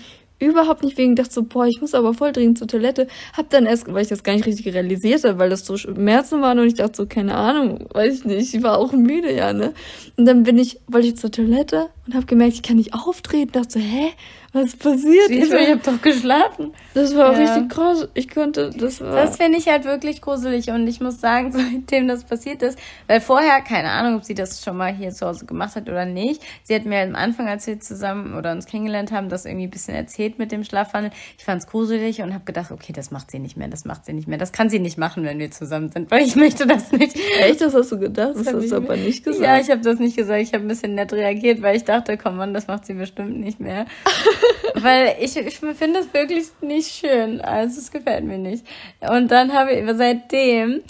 überhaupt 0.50 0.84
nicht 0.84 0.98
wegen, 0.98 1.16
dachte 1.16 1.34
so, 1.34 1.44
boah, 1.44 1.66
ich 1.66 1.80
muss 1.82 1.94
aber 1.94 2.14
voll 2.14 2.32
dringend 2.32 2.58
zur 2.58 2.68
Toilette. 2.68 3.08
Hab 3.34 3.50
dann 3.50 3.66
erst, 3.66 3.92
weil 3.94 4.04
ich 4.04 4.10
das 4.10 4.24
gar 4.24 4.34
nicht 4.34 4.46
richtig 4.46 4.74
realisiert 4.74 5.24
habe, 5.24 5.40
weil 5.40 5.50
das 5.50 5.66
so 5.66 5.78
Schmerzen 5.78 6.42
waren 6.42 6.60
und 6.60 6.68
ich 6.68 6.76
dachte 6.76 6.98
so, 6.98 7.06
keine 7.06 7.36
Ahnung, 7.36 7.88
weiß 7.94 8.20
ich 8.20 8.26
nicht, 8.26 8.54
ich 8.54 8.64
war 8.64 8.78
auch 8.78 8.92
müde, 8.92 9.34
ja, 9.34 9.54
ne? 9.54 9.74
Und 10.18 10.26
dann 10.26 10.44
bin 10.44 10.58
ich, 10.58 10.80
wollte 10.88 11.08
ich 11.08 11.18
zur 11.18 11.32
Toilette 11.32 11.90
und 12.08 12.16
habe 12.16 12.26
gemerkt, 12.26 12.54
ich 12.54 12.64
kann 12.64 12.78
nicht 12.78 12.94
auftreten. 12.94 13.52
Dachte 13.52 13.74
so, 13.74 13.80
hä? 13.80 14.12
Was 14.54 14.76
passiert? 14.76 15.30
Ich, 15.30 15.50
ich 15.50 15.70
habe 15.70 15.78
doch 15.78 16.02
geschlafen. 16.02 16.74
Das 16.94 17.16
war 17.16 17.32
ja. 17.32 17.40
richtig 17.40 17.70
krass. 17.70 18.10
Ich 18.14 18.30
konnte, 18.30 18.70
das 18.70 19.00
war. 19.00 19.16
Das 19.16 19.38
finde 19.38 19.58
ich 19.58 19.68
halt 19.68 19.86
wirklich 19.86 20.22
gruselig 20.22 20.70
und 20.72 20.88
ich 20.88 21.00
muss 21.00 21.22
sagen, 21.22 21.52
seitdem 21.54 22.10
das 22.10 22.26
passiert 22.26 22.62
ist, 22.62 22.78
weil 23.08 23.22
vorher, 23.22 23.62
keine 23.62 23.90
Ahnung, 23.90 24.18
ob 24.18 24.26
sie 24.26 24.34
das 24.34 24.62
schon 24.62 24.76
mal 24.76 24.94
hier 24.94 25.12
zu 25.12 25.26
Hause 25.26 25.46
gemacht 25.46 25.78
hat 25.78 25.88
oder 25.88 26.06
nicht. 26.06 26.42
Sie 26.64 26.76
hat 26.76 26.84
mir 26.84 27.00
am 27.00 27.16
Anfang, 27.16 27.48
als 27.48 27.66
wir 27.66 27.80
zusammen 27.80 28.36
oder 28.36 28.52
uns 28.52 28.66
kennengelernt 28.66 29.14
haben, 29.14 29.30
das 29.30 29.46
irgendwie 29.46 29.68
ein 29.68 29.72
bisschen 29.72 29.96
erzählt 29.96 30.38
mit 30.38 30.52
dem 30.52 30.66
Schlafwandel. 30.66 31.12
Ich 31.38 31.46
fand 31.46 31.62
es 31.62 31.68
gruselig 31.68 32.22
und 32.22 32.34
habe 32.34 32.44
gedacht, 32.44 32.72
okay, 32.72 32.92
das 32.92 33.10
macht 33.10 33.32
sie 33.32 33.40
nicht 33.40 33.56
mehr, 33.56 33.70
das 33.70 33.86
macht 33.86 34.06
sie 34.06 34.12
nicht 34.12 34.28
mehr. 34.28 34.38
Das 34.38 34.52
kann 34.52 34.70
sie 34.70 34.80
nicht 34.80 34.98
machen, 34.98 35.24
wenn 35.24 35.40
wir 35.40 35.52
zusammen 35.52 35.92
sind, 35.92 36.12
weil 36.12 36.24
ich 36.24 36.36
möchte 36.36 36.68
das 36.68 36.92
nicht. 36.92 37.16
Echt? 37.40 37.62
Das 37.62 37.74
hast 37.74 37.90
du 37.94 38.00
gedacht? 38.00 38.36
Das, 38.36 38.44
das 38.44 38.54
hast 38.54 38.72
du 38.72 38.76
aber 38.76 38.98
nicht 38.98 39.24
gesagt. 39.24 39.46
Ja, 39.46 39.60
ich 39.60 39.72
habe 39.72 39.82
das 39.82 39.98
nicht 40.00 40.18
gesagt. 40.18 40.42
Ich 40.42 40.54
habe 40.54 40.66
ein 40.66 40.68
bisschen 40.68 40.96
nett 40.96 41.14
reagiert, 41.14 41.62
weil 41.62 41.78
ich 41.78 41.86
dachte, 41.86 42.18
komm 42.18 42.36
man, 42.36 42.54
das 42.54 42.68
macht 42.68 42.86
sie 42.86 42.96
bestimmt 42.96 43.40
nicht 43.40 43.62
mehr. 43.62 43.86
Weil 44.76 45.16
ich, 45.20 45.36
ich 45.38 45.60
finde 45.60 46.00
das 46.00 46.14
wirklich 46.14 46.48
nicht 46.62 46.92
schön. 46.92 47.42
Also 47.42 47.80
es 47.80 47.92
gefällt 47.92 48.24
mir 48.24 48.38
nicht. 48.38 48.66
Und 49.00 49.30
dann 49.30 49.54
habe 49.54 49.74
ich, 49.74 49.90
seitdem 49.96 50.82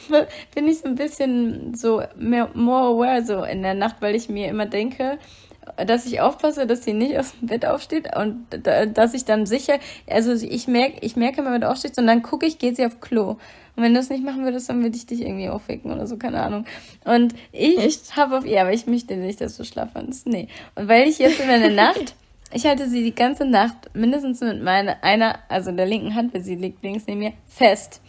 bin 0.54 0.68
ich 0.68 0.78
so 0.78 0.88
ein 0.88 0.94
bisschen 0.94 1.74
so 1.74 2.02
mehr, 2.16 2.50
more 2.54 2.94
aware 2.94 3.24
so 3.24 3.44
in 3.44 3.62
der 3.62 3.74
Nacht, 3.74 3.96
weil 4.00 4.14
ich 4.14 4.28
mir 4.28 4.48
immer 4.48 4.66
denke, 4.66 5.18
dass 5.76 6.06
ich 6.06 6.20
aufpasse, 6.20 6.66
dass 6.66 6.84
sie 6.84 6.92
nicht 6.92 7.16
aus 7.18 7.32
dem 7.38 7.48
Bett 7.48 7.66
aufsteht 7.66 8.16
und 8.16 8.46
dass 8.94 9.14
ich 9.14 9.24
dann 9.24 9.46
sicher, 9.46 9.78
also 10.08 10.32
ich 10.32 10.68
merke, 10.68 10.98
ich 11.00 11.16
merke, 11.16 11.44
wenn 11.44 11.52
man 11.52 11.64
aufsteht 11.64 11.96
und 11.98 12.06
dann 12.06 12.22
gucke 12.22 12.46
ich, 12.46 12.58
geht 12.58 12.76
sie 12.76 12.86
auf 12.86 13.00
Klo. 13.00 13.36
Und 13.76 13.84
wenn 13.84 13.94
du 13.94 14.00
es 14.00 14.10
nicht 14.10 14.24
machen 14.24 14.44
würdest, 14.44 14.68
dann 14.68 14.82
würde 14.82 14.96
ich 14.96 15.06
dich 15.06 15.22
irgendwie 15.22 15.48
aufwecken 15.48 15.92
oder 15.92 16.06
so, 16.06 16.16
keine 16.16 16.42
Ahnung. 16.42 16.64
Und 17.04 17.34
ich 17.52 17.98
habe 18.16 18.38
auf, 18.38 18.46
ja, 18.46 18.62
aber 18.62 18.72
ich 18.72 18.86
möchte 18.86 19.16
nicht, 19.16 19.40
dass 19.40 19.56
du 19.56 19.64
schlafen 19.64 20.14
Nee. 20.24 20.48
Und 20.74 20.88
weil 20.88 21.08
ich 21.08 21.18
jetzt 21.18 21.40
in 21.40 21.48
der 21.48 21.70
Nacht, 21.70 22.14
ich 22.52 22.66
halte 22.66 22.88
sie 22.88 23.04
die 23.04 23.14
ganze 23.14 23.44
Nacht 23.44 23.90
mindestens 23.94 24.40
mit 24.40 24.62
meiner, 24.62 25.02
einer, 25.02 25.38
also 25.48 25.70
der 25.70 25.86
linken 25.86 26.14
Hand, 26.14 26.34
weil 26.34 26.42
sie 26.42 26.56
liegt 26.56 26.82
links 26.82 27.04
neben 27.06 27.20
mir, 27.20 27.32
fest. 27.46 28.00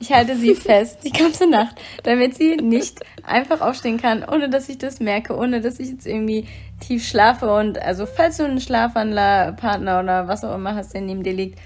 Ich 0.00 0.12
halte 0.12 0.36
sie 0.36 0.54
fest 0.54 0.98
die 1.04 1.12
ganze 1.12 1.48
Nacht, 1.48 1.80
damit 2.02 2.36
sie 2.36 2.56
nicht 2.56 3.00
einfach 3.22 3.60
aufstehen 3.60 4.00
kann, 4.00 4.24
ohne 4.24 4.48
dass 4.48 4.68
ich 4.68 4.78
das 4.78 5.00
merke, 5.00 5.36
ohne 5.36 5.60
dass 5.60 5.78
ich 5.78 5.90
jetzt 5.90 6.06
irgendwie 6.06 6.46
tief 6.80 7.06
schlafe. 7.06 7.54
Und 7.54 7.78
also, 7.78 8.06
falls 8.06 8.38
du 8.38 8.44
einen 8.44 8.60
Schlafwandler-Partner 8.60 10.00
oder 10.00 10.28
was 10.28 10.44
auch 10.44 10.54
immer 10.54 10.74
hast, 10.74 10.94
der 10.94 11.00
neben 11.00 11.22
dir 11.22 11.32
liegt, 11.32 11.58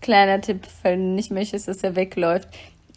kleiner 0.00 0.40
Tipp, 0.40 0.60
wenn 0.82 1.00
du 1.00 1.14
nicht 1.14 1.30
möchtest, 1.30 1.68
dass 1.68 1.82
er 1.82 1.96
wegläuft, 1.96 2.48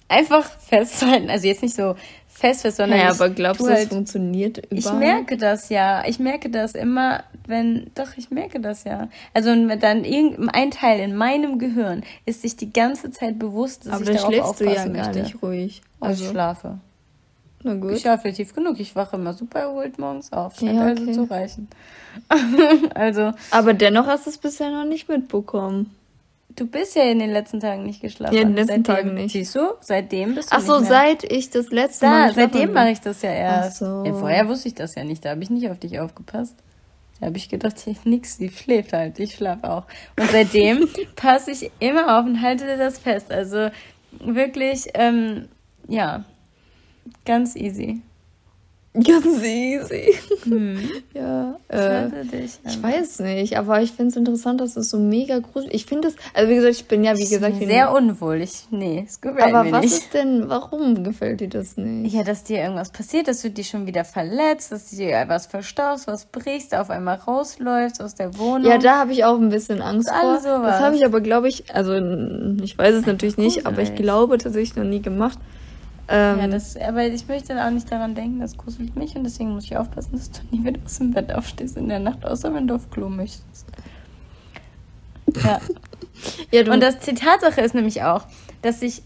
einfach 0.07 0.45
festhalten. 0.59 1.29
Also 1.29 1.47
jetzt 1.47 1.61
nicht 1.61 1.75
so 1.75 1.95
fest, 2.39 2.61
fest 2.61 2.77
sondern. 2.77 2.99
Ja, 2.99 3.09
aber 3.11 3.29
glaubst 3.29 3.61
du, 3.61 3.67
halt, 3.67 3.83
es 3.83 3.89
funktioniert 3.89 4.57
überall? 4.69 4.77
Ich 4.77 4.91
merke 4.91 5.37
das 5.37 5.69
ja. 5.69 6.03
Ich 6.07 6.19
merke 6.19 6.49
das 6.49 6.73
immer, 6.73 7.23
wenn, 7.47 7.91
doch, 7.95 8.17
ich 8.17 8.31
merke 8.31 8.59
das 8.59 8.83
ja. 8.83 9.09
Also 9.33 9.49
wenn 9.51 9.79
dann 9.79 10.03
irgendein 10.03 10.71
Teil 10.71 10.99
in 10.99 11.15
meinem 11.15 11.59
Gehirn 11.59 12.03
ist 12.25 12.41
sich 12.41 12.55
die 12.55 12.71
ganze 12.71 13.11
Zeit 13.11 13.37
bewusst, 13.39 13.85
dass 13.85 13.93
aber 13.93 14.09
ich 14.09 14.17
darauf 14.17 14.39
aufpassen 14.39 14.65
du 14.65 14.73
ja 14.73 14.85
möchte. 14.85 15.19
gar 15.19 15.23
nicht 15.23 15.43
ruhig. 15.43 15.81
Also 15.99 16.23
ich 16.23 16.29
schlafe. 16.29 16.79
Na 17.63 17.73
gut. 17.75 17.91
Ich 17.91 18.01
schlafe 18.01 18.31
tief 18.31 18.53
genug. 18.53 18.79
Ich 18.79 18.95
wache 18.95 19.17
immer 19.17 19.33
super 19.33 19.59
erholt 19.59 19.99
morgens 19.99 20.31
auf. 20.31 20.57
Scheint 20.57 20.75
ja, 20.75 20.83
also 20.83 21.01
okay. 21.01 21.09
also 21.09 21.25
zu 21.25 21.31
reichen. 21.31 21.67
also. 22.95 23.31
Aber 23.51 23.73
dennoch 23.73 24.07
hast 24.07 24.25
du 24.25 24.29
es 24.29 24.37
bisher 24.37 24.71
noch 24.71 24.85
nicht 24.85 25.09
mitbekommen. 25.09 25.93
Du 26.59 26.67
bist 26.67 26.93
ja 26.97 27.03
in 27.03 27.19
den 27.19 27.31
letzten 27.31 27.61
Tagen 27.61 27.83
nicht 27.83 28.01
geschlafen. 28.01 28.35
Ja, 28.35 28.41
in 28.41 28.49
den 28.49 28.57
letzten 28.57 28.83
seitdem, 28.83 28.95
Tagen 28.95 29.13
nicht. 29.13 29.31
Siehst 29.31 29.55
du? 29.55 29.75
Seitdem 29.79 30.35
bist 30.35 30.51
du 30.51 30.57
Ach 30.57 30.61
so, 30.61 30.79
seit 30.79 31.23
ich 31.23 31.49
das 31.49 31.69
letzte 31.69 32.05
da, 32.05 32.11
Mal 32.11 32.33
seitdem 32.33 32.73
mache 32.73 32.89
ich 32.89 32.99
das 32.99 33.21
ja 33.21 33.31
erst. 33.31 33.77
So. 33.77 34.03
Ja, 34.05 34.13
vorher 34.13 34.45
wusste 34.49 34.67
ich 34.67 34.75
das 34.75 34.95
ja 34.95 35.05
nicht. 35.05 35.23
Da 35.23 35.29
habe 35.29 35.41
ich 35.41 35.49
nicht 35.49 35.69
auf 35.69 35.79
dich 35.79 36.01
aufgepasst. 36.01 36.57
Da 37.21 37.27
habe 37.27 37.37
ich 37.37 37.47
gedacht, 37.47 37.79
hier, 37.79 37.95
nix, 38.03 38.37
die 38.39 38.49
schläft 38.49 38.91
halt. 38.91 39.19
Ich 39.19 39.35
schlafe 39.35 39.71
auch. 39.71 39.85
Und 40.19 40.29
seitdem 40.31 40.89
passe 41.15 41.51
ich 41.51 41.71
immer 41.79 42.19
auf 42.19 42.25
und 42.25 42.41
halte 42.41 42.65
dir 42.65 42.77
das 42.77 42.99
fest. 42.99 43.31
Also 43.31 43.69
wirklich, 44.19 44.89
ähm, 44.95 45.47
ja, 45.87 46.25
ganz 47.23 47.55
easy. 47.55 48.01
Ganz 48.93 49.25
easy. 49.43 50.15
Hm. 50.43 50.79
Ja. 51.13 51.57
Äh, 51.67 52.09
dich, 52.25 52.59
ich 52.65 52.81
weiß 52.81 53.19
nicht, 53.19 53.57
aber 53.57 53.81
ich 53.81 53.91
finde 53.91 54.11
es 54.11 54.15
interessant, 54.15 54.61
dass 54.61 54.77
es 54.77 54.89
so 54.89 54.97
mega 54.97 55.39
gruselig 55.39 55.73
Ich 55.73 55.85
finde 55.85 56.07
es, 56.07 56.15
also 56.33 56.49
wie 56.49 56.55
gesagt, 56.55 56.75
ich 56.75 56.85
bin 56.85 57.03
ja, 57.03 57.17
wie 57.17 57.27
gesagt, 57.27 57.57
sehr 57.57 57.91
unwohlig. 57.93 58.67
Nee, 58.71 59.03
es 59.05 59.19
gefällt 59.19 59.43
aber 59.43 59.63
mir 59.63 59.71
nicht. 59.71 59.73
Aber 59.73 59.83
was 59.83 59.91
ist 59.91 60.13
denn, 60.13 60.47
warum 60.47 61.03
gefällt 61.03 61.41
dir 61.41 61.49
das 61.49 61.75
nicht? 61.75 62.13
Ja, 62.13 62.23
dass 62.23 62.45
dir 62.45 62.59
irgendwas 62.59 62.91
passiert, 62.91 63.27
dass 63.27 63.41
du 63.41 63.49
dich 63.49 63.67
schon 63.67 63.85
wieder 63.85 64.05
verletzt, 64.05 64.71
dass 64.71 64.89
du 64.89 64.95
dir 64.95 65.17
etwas 65.17 65.47
verstaust, 65.47 66.07
was 66.07 66.25
brichst, 66.25 66.73
auf 66.73 66.89
einmal 66.89 67.15
rausläufst 67.15 68.01
aus 68.01 68.15
der 68.15 68.37
Wohnung. 68.37 68.69
Ja, 68.69 68.77
da 68.77 68.99
habe 68.99 69.11
ich 69.11 69.25
auch 69.25 69.37
ein 69.37 69.49
bisschen 69.49 69.81
Angst 69.81 70.09
vor. 70.09 70.39
Sowas. 70.39 70.61
Das 70.63 70.79
habe 70.79 70.95
ich 70.95 71.03
aber, 71.05 71.19
glaube 71.19 71.49
ich, 71.49 71.75
also 71.75 71.93
ich 72.63 72.77
weiß 72.77 72.95
es 72.95 73.05
natürlich 73.05 73.37
nicht, 73.37 73.65
aber 73.65 73.81
ich 73.81 73.93
glaube 73.95 74.37
tatsächlich 74.37 74.75
noch 74.77 74.85
nie 74.85 75.01
gemacht. 75.01 75.37
Ähm, 76.11 76.39
ja, 76.39 76.47
das, 76.47 76.75
aber 76.75 77.05
ich 77.05 77.27
möchte 77.27 77.63
auch 77.63 77.69
nicht 77.69 77.91
daran 77.91 78.15
denken, 78.15 78.39
das 78.39 78.57
gruselt 78.57 78.95
mich 78.95 79.15
und 79.15 79.23
deswegen 79.23 79.51
muss 79.51 79.65
ich 79.65 79.77
aufpassen, 79.77 80.13
dass 80.13 80.31
du 80.31 80.39
nie 80.51 80.65
wieder 80.65 80.79
aus 80.83 80.97
dem 80.97 81.11
Bett 81.11 81.31
aufstehst 81.33 81.77
in 81.77 81.87
der 81.87 81.99
Nacht, 81.99 82.25
außer 82.25 82.53
wenn 82.53 82.67
du 82.67 82.75
auf 82.75 82.89
Klo 82.89 83.09
möchtest. 83.09 83.65
Ja. 85.43 85.61
ja 86.51 86.73
und 86.73 86.81
das 86.81 86.99
Zitat 87.01 87.41
Tatsache 87.41 87.61
ist 87.61 87.75
nämlich 87.75 88.01
auch, 88.01 88.23
dass 88.63 88.81
ich 88.81 89.03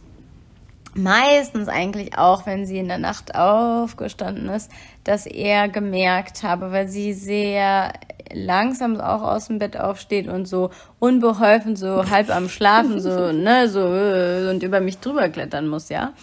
meistens 0.96 1.68
eigentlich 1.68 2.18
auch, 2.18 2.46
wenn 2.46 2.66
sie 2.66 2.78
in 2.78 2.88
der 2.88 3.00
Nacht 3.00 3.36
aufgestanden 3.36 4.48
ist, 4.50 4.72
dass 5.04 5.26
er 5.26 5.68
gemerkt 5.68 6.44
habe, 6.44 6.72
weil 6.72 6.88
sie 6.88 7.14
sehr 7.14 7.92
langsam 8.32 9.00
auch 9.02 9.22
aus 9.22 9.48
dem 9.48 9.60
Bett 9.60 9.78
aufsteht 9.78 10.28
und 10.28 10.48
so 10.48 10.70
unbeholfen, 11.00 11.76
so 11.76 12.10
halb 12.10 12.30
am 12.30 12.48
Schlafen, 12.48 13.00
so, 13.00 13.32
ne, 13.34 13.68
so, 13.68 13.80
äh, 13.80 14.50
und 14.50 14.64
über 14.64 14.80
mich 14.80 15.00
drüber 15.00 15.30
klettern 15.30 15.68
muss, 15.68 15.90
ja. 15.90 16.14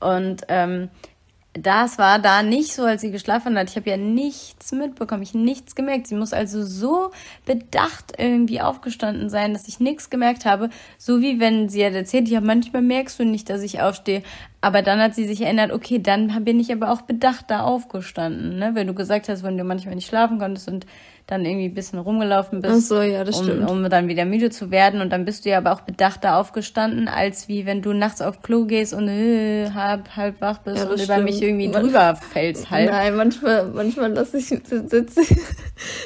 Und 0.00 0.42
ähm, 0.48 0.90
das 1.54 1.98
war 1.98 2.18
da 2.18 2.42
nicht 2.42 2.72
so, 2.72 2.84
als 2.84 3.00
sie 3.00 3.10
geschlafen 3.10 3.58
hat. 3.58 3.70
Ich 3.70 3.76
habe 3.76 3.90
ja 3.90 3.96
nichts 3.96 4.72
mitbekommen, 4.72 5.22
ich 5.22 5.34
nichts 5.34 5.74
gemerkt. 5.74 6.06
Sie 6.06 6.14
muss 6.14 6.32
also 6.32 6.64
so 6.64 7.10
bedacht 7.46 8.12
irgendwie 8.16 8.60
aufgestanden 8.60 9.30
sein, 9.30 9.52
dass 9.52 9.66
ich 9.66 9.80
nichts 9.80 10.10
gemerkt 10.10 10.44
habe. 10.44 10.70
So 10.98 11.20
wie 11.20 11.40
wenn 11.40 11.68
sie 11.68 11.84
hat 11.84 11.94
erzählt, 11.94 12.28
ja, 12.28 12.40
manchmal 12.40 12.82
merkst 12.82 13.18
du 13.18 13.24
nicht, 13.24 13.50
dass 13.50 13.62
ich 13.62 13.80
aufstehe. 13.80 14.22
Aber 14.60 14.82
dann 14.82 15.00
hat 15.00 15.14
sie 15.14 15.26
sich 15.26 15.40
erinnert, 15.40 15.72
okay, 15.72 16.00
dann 16.00 16.44
bin 16.44 16.60
ich 16.60 16.72
aber 16.72 16.90
auch 16.90 17.02
bedacht 17.02 17.46
da 17.48 17.62
aufgestanden, 17.62 18.58
ne? 18.58 18.70
Wenn 18.74 18.86
du 18.86 18.94
gesagt 18.94 19.28
hast, 19.28 19.42
wenn 19.42 19.56
du 19.56 19.64
manchmal 19.64 19.94
nicht 19.94 20.08
schlafen 20.08 20.38
konntest 20.38 20.68
und 20.68 20.86
dann 21.28 21.44
irgendwie 21.44 21.66
ein 21.66 21.74
bisschen 21.74 21.98
rumgelaufen 21.98 22.62
bist, 22.62 22.74
Ach 22.74 22.96
so, 22.96 23.02
ja, 23.02 23.22
das 23.22 23.38
um, 23.38 23.44
stimmt. 23.44 23.70
um 23.70 23.88
dann 23.90 24.08
wieder 24.08 24.24
müde 24.24 24.48
zu 24.48 24.70
werden. 24.70 25.02
Und 25.02 25.10
dann 25.10 25.26
bist 25.26 25.44
du 25.44 25.50
ja 25.50 25.58
aber 25.58 25.72
auch 25.72 25.82
bedachter 25.82 26.38
aufgestanden, 26.38 27.06
als 27.06 27.48
wie 27.48 27.66
wenn 27.66 27.82
du 27.82 27.92
nachts 27.92 28.22
auf 28.22 28.40
Klo 28.40 28.64
gehst 28.64 28.94
und 28.94 29.08
äh, 29.08 29.70
halb, 29.70 30.16
halb 30.16 30.40
wach 30.40 30.58
bist 30.60 30.78
ja, 30.78 30.88
und 30.88 30.98
über 30.98 31.18
mich 31.18 31.42
irgendwie 31.42 31.70
drüber 31.70 32.16
fällst 32.16 32.70
halt. 32.70 32.90
Nein, 32.90 33.14
manchmal, 33.14 33.66
manchmal 33.66 34.10
lasse 34.12 34.38
ich, 34.38 34.46
sitze 34.46 35.04
ich, 35.20 35.36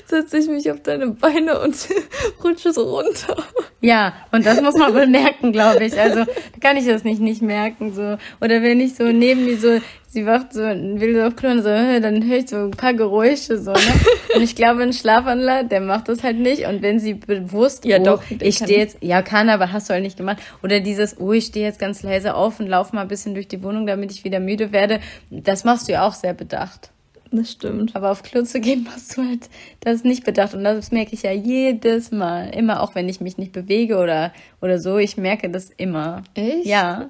setze 0.06 0.38
ich 0.38 0.48
mich 0.48 0.68
auf 0.72 0.82
deine 0.82 1.06
Beine 1.06 1.60
und 1.60 1.76
rutsche 2.44 2.72
so 2.72 2.96
runter. 2.96 3.36
Ja, 3.80 4.14
und 4.32 4.44
das 4.44 4.60
muss 4.60 4.74
man 4.74 4.92
wohl 4.92 5.06
merken, 5.06 5.52
glaube 5.52 5.84
ich. 5.84 5.98
Also 5.98 6.24
kann 6.60 6.76
ich 6.76 6.86
das 6.86 7.04
nicht 7.04 7.20
nicht 7.20 7.42
merken. 7.42 7.94
so 7.94 8.16
Oder 8.40 8.60
wenn 8.62 8.80
ich 8.80 8.96
so 8.96 9.04
neben 9.04 9.44
mir 9.44 9.56
so 9.56 9.78
sie 10.12 10.26
wacht 10.26 10.52
so, 10.52 10.60
will 10.60 11.14
so 11.14 11.22
auf 11.22 11.36
Klo 11.36 11.50
und 11.50 11.62
so, 11.62 11.68
dann 11.68 12.26
höre 12.26 12.36
ich 12.36 12.48
so 12.48 12.56
ein 12.56 12.70
paar 12.70 12.92
Geräusche 12.92 13.58
so, 13.58 13.72
ne? 13.72 13.78
Und 14.34 14.42
ich 14.42 14.54
glaube, 14.54 14.82
ein 14.82 14.92
Schlafwandler, 14.92 15.64
der 15.64 15.80
macht 15.80 16.08
das 16.08 16.22
halt 16.22 16.38
nicht. 16.38 16.66
Und 16.66 16.82
wenn 16.82 16.98
sie 16.98 17.14
bewusst, 17.14 17.84
ja 17.84 17.98
oh, 17.98 18.04
doch, 18.04 18.22
ich 18.28 18.56
stehe 18.56 18.78
jetzt, 18.78 18.98
ja 19.00 19.22
kann, 19.22 19.48
aber 19.48 19.72
hast 19.72 19.88
du 19.88 19.94
halt 19.94 20.02
nicht 20.02 20.16
gemacht. 20.16 20.38
Oder 20.62 20.80
dieses, 20.80 21.18
oh, 21.18 21.32
ich 21.32 21.46
stehe 21.46 21.66
jetzt 21.66 21.78
ganz 21.78 22.02
leise 22.02 22.34
auf 22.34 22.60
und 22.60 22.66
laufe 22.66 22.94
mal 22.94 23.02
ein 23.02 23.08
bisschen 23.08 23.34
durch 23.34 23.48
die 23.48 23.62
Wohnung, 23.62 23.86
damit 23.86 24.10
ich 24.10 24.24
wieder 24.24 24.40
müde 24.40 24.72
werde. 24.72 25.00
Das 25.30 25.64
machst 25.64 25.88
du 25.88 25.92
ja 25.92 26.06
auch 26.06 26.14
sehr 26.14 26.34
bedacht. 26.34 26.90
Das 27.30 27.50
stimmt. 27.50 27.96
Aber 27.96 28.10
auf 28.10 28.22
Klo 28.22 28.42
zu 28.42 28.60
gehen, 28.60 28.84
machst 28.90 29.16
du 29.16 29.22
halt 29.22 29.48
das 29.80 30.04
nicht 30.04 30.24
bedacht. 30.24 30.54
Und 30.54 30.64
das 30.64 30.92
merke 30.92 31.14
ich 31.14 31.22
ja 31.22 31.32
jedes 31.32 32.10
Mal. 32.10 32.54
Immer, 32.54 32.82
auch 32.82 32.94
wenn 32.94 33.08
ich 33.08 33.20
mich 33.20 33.38
nicht 33.38 33.52
bewege 33.52 33.98
oder, 33.98 34.32
oder 34.60 34.78
so. 34.78 34.98
Ich 34.98 35.16
merke 35.16 35.50
das 35.50 35.70
immer. 35.70 36.22
Echt? 36.34 36.66
Ja. 36.66 37.08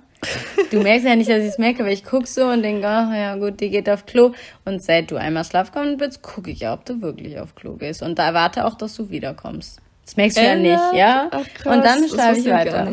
Du 0.71 0.81
merkst 0.81 1.07
ja 1.07 1.17
nicht, 1.17 1.29
dass 1.29 1.43
ich 1.43 1.49
es 1.49 1.59
merke, 1.59 1.85
weil 1.85 1.93
ich 1.93 2.05
gucke 2.05 2.27
so 2.27 2.47
und 2.47 2.63
denke, 2.63 2.87
ach 2.87 3.13
ja 3.13 3.37
gut, 3.37 3.61
die 3.61 3.71
geht 3.71 3.91
auf 3.91 4.07
Klo. 4.07 4.33
Und 4.65 4.83
seit 4.83 5.11
du 5.11 5.17
einmal 5.17 5.45
schlafgekommen 5.45 5.97
bist, 5.97 6.23
gucke 6.23 6.51
ich 6.51 6.61
ja, 6.61 6.73
ob 6.73 6.85
du 6.85 7.03
wirklich 7.03 7.41
auf 7.41 7.55
Klo 7.55 7.75
gehst. 7.75 8.03
Und 8.03 8.19
da 8.19 8.27
erwarte 8.27 8.65
auch, 8.65 8.77
dass 8.77 8.95
du 8.95 9.11
wiederkommst. 9.11 9.81
Das 10.05 10.17
merkst 10.17 10.39
du 10.39 10.43
ja 10.43 10.55
nicht, 10.57 10.95
ja? 10.95 11.29
Ach, 11.31 11.45
krass, 11.55 11.77
und 11.77 11.85
dann 11.85 12.09
schlafe 12.09 12.39
ich 12.39 12.47
weiter. 12.49 12.93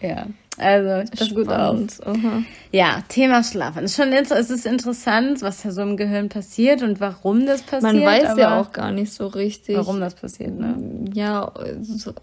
Ja. 0.00 0.26
Also, 0.60 1.10
das 1.16 1.34
gut 1.34 1.48
aus. 1.48 2.00
Aha. 2.02 2.42
Ja, 2.70 3.02
Thema 3.08 3.42
Schlafen. 3.42 3.84
Es 3.84 3.92
ist 3.92 4.04
schon 4.04 4.12
es 4.12 4.50
ist 4.50 4.66
interessant, 4.66 5.40
was 5.40 5.62
da 5.62 5.70
so 5.70 5.80
im 5.80 5.96
Gehirn 5.96 6.28
passiert 6.28 6.82
und 6.82 7.00
warum 7.00 7.46
das 7.46 7.62
passiert. 7.62 7.94
Man 7.94 8.02
weiß 8.02 8.36
ja 8.36 8.60
auch 8.60 8.72
gar 8.72 8.92
nicht 8.92 9.12
so 9.12 9.26
richtig. 9.26 9.76
Warum 9.76 10.00
das 10.00 10.14
passiert, 10.14 10.58
ne? 10.58 10.76
Ja, 11.14 11.50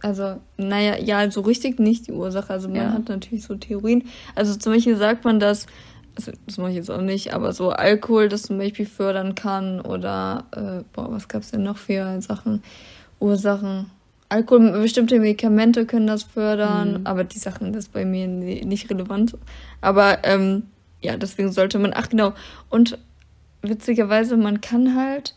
also, 0.04 0.36
naja, 0.58 0.98
ja, 1.00 1.30
so 1.32 1.42
richtig 1.42 1.80
nicht 1.80 2.08
die 2.08 2.12
Ursache. 2.12 2.54
Also 2.54 2.68
man 2.68 2.78
ja. 2.78 2.94
hat 2.94 3.10
natürlich 3.10 3.44
so 3.44 3.56
Theorien. 3.56 4.04
Also 4.36 4.56
zum 4.56 4.74
Beispiel 4.74 4.98
sagt 4.98 5.26
man, 5.26 5.40
dass, 5.40 5.66
also 6.16 6.32
das 6.46 6.58
mache 6.60 6.70
ich 6.70 6.76
jetzt 6.76 6.92
auch 6.92 7.02
nicht, 7.02 7.34
aber 7.34 7.54
so 7.54 7.72
Alkohol 7.72 8.30
das 8.30 8.44
zum 8.44 8.60
Beispiel 8.60 8.86
fördern 8.86 9.34
kann 9.34 9.82
oder, 9.82 10.46
äh, 10.52 10.84
boah, 10.94 11.12
was 11.12 11.28
gab's 11.28 11.50
denn 11.50 11.64
noch 11.64 11.78
für 11.78 12.22
Sachen, 12.22 12.62
Ursachen? 13.20 13.90
Alkohol, 14.30 14.72
bestimmte 14.82 15.20
Medikamente 15.20 15.86
können 15.86 16.08
das 16.08 16.24
fördern, 16.24 17.00
mhm. 17.00 17.08
aber 17.08 17.24
die 17.24 17.40
Sachen, 17.40 17.72
das 17.72 17.86
ist 17.86 17.94
bei 17.94 18.06
mir 18.06 18.28
nicht 18.28 18.90
relevant. 18.90 19.38
Aber 19.82 20.20
ähm, 20.24 20.64
ja, 21.02 21.16
deswegen 21.16 21.52
sollte 21.52 21.80
man, 21.80 21.94
ach 21.96 22.10
genau, 22.10 22.34
und 22.70 22.98
witzigerweise, 23.62 24.38
man 24.38 24.62
kann 24.62 24.96
halt 24.96 25.36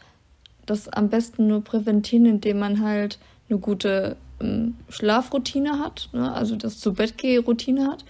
das 0.67 0.89
am 0.89 1.09
besten 1.09 1.47
nur 1.47 1.63
präventieren, 1.63 2.27
indem 2.27 2.59
man 2.59 2.81
halt 2.81 3.19
eine 3.49 3.59
gute 3.59 4.17
ähm, 4.41 4.77
Schlafroutine 4.89 5.79
hat, 5.79 6.09
ne? 6.13 6.33
also 6.33 6.57
das 6.57 6.79
zu 6.79 6.95
Bett 6.95 7.15
routine 7.47 7.87
hat. 7.87 8.05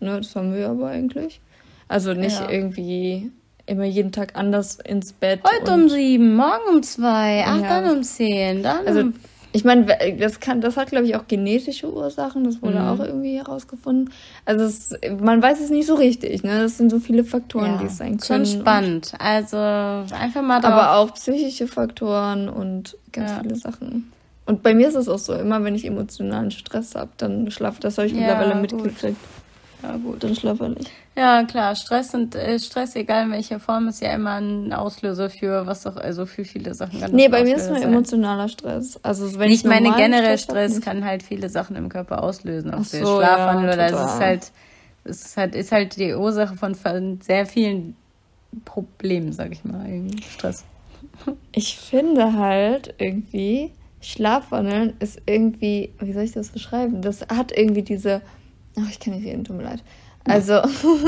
Ne? 0.00 0.20
Das 0.20 0.34
haben 0.36 0.54
wir 0.54 0.68
aber 0.68 0.88
eigentlich. 0.88 1.40
Also 1.88 2.14
nicht 2.14 2.38
ja. 2.38 2.48
irgendwie 2.48 3.32
immer 3.66 3.84
jeden 3.84 4.12
Tag 4.12 4.36
anders 4.36 4.78
ins 4.80 5.12
Bett. 5.12 5.40
Heute 5.44 5.72
um 5.72 5.88
sieben, 5.88 6.34
morgen 6.36 6.76
um 6.76 6.82
zwei, 6.82 7.44
ach, 7.46 7.60
ja. 7.60 7.80
dann 7.80 7.96
um 7.96 8.02
zehn, 8.02 8.62
dann 8.62 8.86
also, 8.86 9.00
um 9.00 9.14
ich 9.52 9.64
meine, 9.64 9.86
das 10.18 10.38
kann, 10.38 10.60
das 10.60 10.76
hat, 10.76 10.90
glaube 10.90 11.06
ich, 11.06 11.16
auch 11.16 11.26
genetische 11.26 11.92
Ursachen. 11.92 12.44
Das 12.44 12.62
wurde 12.62 12.78
mhm. 12.78 12.88
auch 12.88 13.00
irgendwie 13.00 13.36
herausgefunden. 13.36 14.12
Also 14.44 14.64
es, 14.64 14.94
man 15.20 15.42
weiß 15.42 15.60
es 15.60 15.70
nicht 15.70 15.86
so 15.86 15.94
richtig. 15.94 16.44
Ne, 16.44 16.60
das 16.60 16.76
sind 16.76 16.90
so 16.90 17.00
viele 17.00 17.24
Faktoren, 17.24 17.72
ja, 17.72 17.78
die 17.78 17.86
es 17.86 17.96
sein 17.96 18.18
können. 18.18 18.46
Schon 18.46 18.60
spannend. 18.60 19.12
Also 19.18 19.56
einfach 19.56 20.42
mal 20.42 20.60
drauf. 20.60 20.72
Aber 20.72 20.96
auch 20.96 21.14
psychische 21.14 21.66
Faktoren 21.66 22.48
und 22.48 22.96
ganz 23.12 23.30
ja. 23.30 23.40
viele 23.42 23.56
Sachen. 23.56 24.12
Und 24.46 24.62
bei 24.62 24.74
mir 24.74 24.88
ist 24.88 24.94
es 24.94 25.08
auch 25.08 25.18
so, 25.18 25.34
immer 25.34 25.62
wenn 25.64 25.74
ich 25.74 25.84
emotionalen 25.84 26.50
Stress 26.50 26.94
habe, 26.94 27.10
dann 27.16 27.50
schlafe. 27.50 27.80
Das 27.80 27.98
habe 27.98 28.06
ich 28.06 28.14
ja, 28.14 28.20
mittlerweile 28.20 28.54
mitgekriegt. 28.60 29.16
Ja, 29.82 29.96
gut. 29.96 30.22
Dann 30.22 30.34
schlafe 30.34 30.76
ich. 30.78 30.86
Ja, 31.16 31.44
klar. 31.44 31.74
Stress 31.74 32.14
und 32.14 32.34
äh, 32.34 32.58
Stress, 32.58 32.96
egal 32.96 33.24
in 33.24 33.32
welcher 33.32 33.60
Form, 33.60 33.88
ist 33.88 34.00
ja 34.00 34.12
immer 34.12 34.34
ein 34.40 34.72
Auslöser 34.72 35.30
für 35.30 35.66
was 35.66 35.86
auch, 35.86 35.96
also 35.96 36.26
für 36.26 36.44
viele 36.44 36.74
Sachen. 36.74 37.00
nee, 37.12 37.28
bei 37.28 37.44
mir 37.44 37.56
ist 37.56 37.68
nur 37.68 37.80
emotionaler 37.80 38.48
Stress. 38.48 38.98
Also 39.02 39.38
wenn 39.38 39.50
ich 39.50 39.64
meine 39.64 39.94
generell 39.94 40.38
Stress, 40.38 40.72
Stress 40.72 40.84
kann 40.84 41.04
halt 41.04 41.22
viele 41.22 41.48
Sachen 41.48 41.76
im 41.76 41.88
Körper 41.88 42.22
auslösen, 42.22 42.74
ob 42.74 42.84
so, 42.84 42.98
Schlafwandel 42.98 43.68
ja, 43.68 43.74
oder 43.74 43.86
es 43.86 44.14
ist 44.14 44.20
halt, 44.20 44.52
es 45.04 45.24
ist 45.26 45.36
halt, 45.36 45.54
ist 45.54 45.72
halt 45.72 45.96
die 45.96 46.14
Ursache 46.14 46.56
von, 46.56 46.74
von 46.74 47.20
sehr 47.20 47.46
vielen 47.46 47.96
Problemen, 48.64 49.32
sag 49.32 49.52
ich 49.52 49.64
mal, 49.64 49.86
irgendwie 49.88 50.22
Stress. 50.22 50.64
Ich 51.52 51.78
finde 51.78 52.34
halt 52.34 52.94
irgendwie, 52.98 53.72
Schlafwandeln 54.00 54.94
ist 55.00 55.20
irgendwie, 55.26 55.92
wie 55.98 56.12
soll 56.12 56.22
ich 56.22 56.32
das 56.32 56.50
beschreiben? 56.50 57.02
Das 57.02 57.22
hat 57.28 57.56
irgendwie 57.56 57.82
diese 57.82 58.22
Ach, 58.82 58.90
ich 58.90 59.00
kann 59.00 59.14
nicht 59.14 59.26
reden, 59.26 59.44
tut 59.44 59.56
mir 59.56 59.64
leid. 59.64 59.82
Also, 60.24 60.60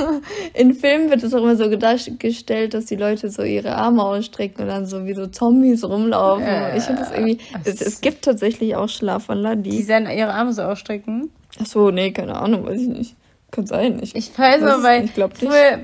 in 0.54 0.74
Filmen 0.74 1.10
wird 1.10 1.22
es 1.22 1.34
auch 1.34 1.42
immer 1.42 1.56
so 1.56 1.68
dargestellt, 1.76 2.74
dass 2.74 2.86
die 2.86 2.96
Leute 2.96 3.30
so 3.30 3.42
ihre 3.42 3.76
Arme 3.76 4.02
ausstrecken 4.02 4.62
und 4.62 4.68
dann 4.68 4.86
so 4.86 5.04
wie 5.04 5.12
so 5.12 5.26
Zombies 5.26 5.84
rumlaufen. 5.84 6.46
Äh, 6.46 6.78
ich 6.78 6.84
finde 6.84 7.02
das 7.02 7.12
irgendwie. 7.12 7.38
Es, 7.64 7.82
es, 7.82 8.00
gibt 8.00 8.24
tatsächlich 8.24 8.74
auch 8.74 8.88
Schlafwandler, 8.88 9.56
die. 9.56 9.70
Die 9.70 9.86
dann 9.86 10.08
ihre 10.08 10.32
Arme 10.32 10.52
so 10.52 10.62
ausstrecken? 10.62 11.30
Ach 11.60 11.66
so, 11.66 11.90
nee, 11.90 12.10
keine 12.10 12.36
Ahnung, 12.36 12.64
weiß 12.64 12.80
ich 12.80 12.88
nicht. 12.88 13.16
Kann 13.52 13.66
sein. 13.66 14.00
Ich, 14.02 14.16
ich 14.16 14.36
weiß 14.36 14.62
aber 14.62 14.82
bei, 14.82 15.06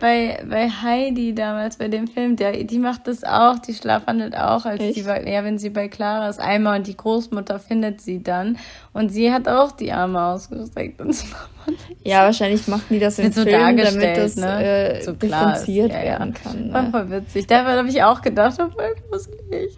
bei, 0.00 0.42
bei 0.48 0.70
Heidi 0.70 1.34
damals, 1.34 1.76
bei 1.76 1.88
dem 1.88 2.06
Film, 2.06 2.34
der, 2.34 2.64
die 2.64 2.78
macht 2.78 3.06
das 3.06 3.24
auch, 3.24 3.58
die 3.58 3.74
schlafwandelt 3.74 4.34
auch, 4.34 4.64
als 4.64 4.80
Echt? 4.80 4.96
die 4.96 5.02
ja, 5.02 5.44
wenn 5.44 5.58
sie 5.58 5.68
bei 5.68 5.88
Clara 5.88 6.30
ist, 6.30 6.40
einmal 6.40 6.78
und 6.78 6.86
die 6.86 6.96
Großmutter 6.96 7.58
findet 7.58 8.00
sie 8.00 8.22
dann 8.22 8.56
und 8.94 9.10
sie 9.10 9.30
hat 9.30 9.48
auch 9.48 9.72
die 9.72 9.92
Arme 9.92 10.18
ausgestreckt 10.18 11.02
und 11.02 11.14
Ja, 12.04 12.22
wahrscheinlich 12.22 12.66
machen 12.68 12.86
die 12.88 13.00
das 13.00 13.18
im 13.18 13.30
so 13.32 13.42
Film, 13.42 13.76
damit 13.76 14.16
das 14.16 14.36
ne? 14.36 14.64
äh, 14.64 15.02
so 15.02 15.12
differenziert 15.12 15.92
ja, 15.92 16.02
werden 16.02 16.32
kann. 16.32 16.68
Ne? 16.68 16.72
War 16.72 16.90
voll 16.90 17.10
witzig. 17.10 17.46
Da 17.48 17.66
habe 17.66 17.88
ich 17.88 18.02
auch 18.02 18.22
gedacht, 18.22 18.56
voll 18.56 18.94
gruselig. 19.10 19.76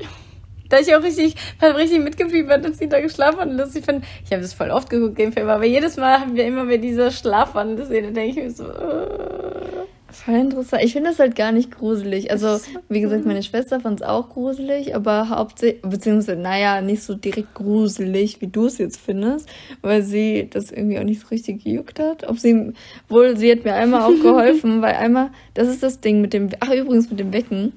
Da 0.70 0.78
ich 0.78 0.94
auch 0.94 1.02
richtig, 1.02 1.35
hab 1.61 1.76
richtig 1.76 2.00
mitgefiebert, 2.00 2.64
dass 2.64 2.78
sie 2.78 2.88
da 2.88 3.00
geschlafen 3.00 3.40
hat. 3.40 3.76
Ich 3.76 3.85
finde, 3.85 4.06
ich 4.24 4.33
habe 4.33 4.40
das 4.40 4.54
voll 4.54 4.70
oft 4.70 4.88
geguckt, 4.88 5.18
den 5.18 5.33
Film, 5.33 5.48
aber 5.48 5.64
jedes 5.64 5.96
Mal 5.96 6.20
haben 6.20 6.37
wir 6.37 6.46
immer 6.46 6.66
wieder 6.66 6.78
diese 6.78 7.11
Schlafwandel-Szene, 7.11 8.12
denke 8.12 8.30
ich 8.30 8.37
mir 8.37 8.50
so, 8.50 8.64
uh. 8.64 9.70
Voll 10.12 10.35
interessant. 10.35 10.83
Ich 10.83 10.92
finde 10.92 11.11
das 11.11 11.18
halt 11.18 11.37
gar 11.37 11.52
nicht 11.52 11.70
gruselig. 11.70 12.30
Also, 12.30 12.61
wie 12.88 13.00
gesagt, 13.00 13.26
meine 13.26 13.42
Schwester 13.42 13.80
fand 13.80 14.00
es 14.00 14.06
auch 14.06 14.28
gruselig, 14.28 14.94
aber 14.94 15.28
hauptsächlich, 15.28 15.83
beziehungsweise, 15.83 16.38
naja, 16.38 16.80
nicht 16.83 17.02
so 17.02 17.14
direkt 17.14 17.54
gruselig, 17.54 18.40
wie 18.40 18.48
du 18.48 18.66
es 18.66 18.78
jetzt 18.78 18.98
findest, 18.98 19.48
weil 19.83 20.02
sie 20.02 20.48
das 20.50 20.72
irgendwie 20.72 20.98
auch 20.98 21.04
nicht 21.04 21.20
so 21.20 21.28
richtig 21.28 21.62
gejuckt 21.62 22.00
hat. 22.00 22.28
Ob 22.28 22.38
sie, 22.38 22.72
wohl, 23.09 23.37
sie 23.37 23.52
hat 23.52 23.64
mir 23.64 23.74
einmal 23.74 24.02
auch 24.02 24.20
geholfen, 24.20 24.83
weil 24.83 24.94
einmal, 24.94 25.30
das 25.54 25.68
ist 25.68 25.83
das 25.83 26.00
Ding 26.00 26.20
mit 26.20 26.33
dem, 26.33 26.48
ach, 26.59 26.72
übrigens 26.72 27.09
mit 27.09 27.20
dem 27.20 27.33
Wecken, 27.33 27.72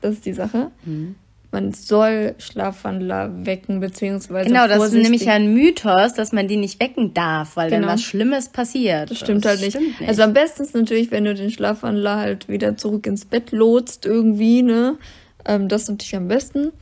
das 0.00 0.14
ist 0.14 0.26
die 0.26 0.32
Sache. 0.32 0.70
Mhm 0.84 1.14
man 1.56 1.72
soll 1.72 2.34
Schlafwandler 2.36 3.46
wecken, 3.46 3.80
beziehungsweise. 3.80 4.48
Genau, 4.48 4.68
das 4.68 4.92
ist 4.92 4.92
nämlich 4.92 5.24
ja 5.24 5.32
ein 5.32 5.54
Mythos, 5.54 6.12
dass 6.12 6.32
man 6.32 6.48
die 6.48 6.58
nicht 6.58 6.78
wecken 6.80 7.14
darf, 7.14 7.56
weil 7.56 7.70
genau. 7.70 7.86
dann 7.86 7.94
was 7.94 8.02
Schlimmes 8.02 8.50
passiert. 8.50 9.10
Das 9.10 9.18
stimmt 9.18 9.46
das 9.46 9.52
halt 9.52 9.60
nicht. 9.62 9.76
Stimmt 9.76 10.00
nicht. 10.00 10.08
Also 10.08 10.22
am 10.22 10.34
besten 10.34 10.64
ist 10.64 10.74
natürlich, 10.74 11.10
wenn 11.10 11.24
du 11.24 11.34
den 11.34 11.50
Schlafwandler 11.50 12.18
halt 12.18 12.50
wieder 12.50 12.76
zurück 12.76 13.06
ins 13.06 13.24
Bett 13.24 13.52
lotst, 13.52 14.04
irgendwie, 14.04 14.62
ne? 14.62 14.98
Ähm, 15.46 15.68
das 15.68 15.84
ist 15.84 15.88
natürlich 15.88 16.16
am 16.16 16.28
besten 16.28 16.72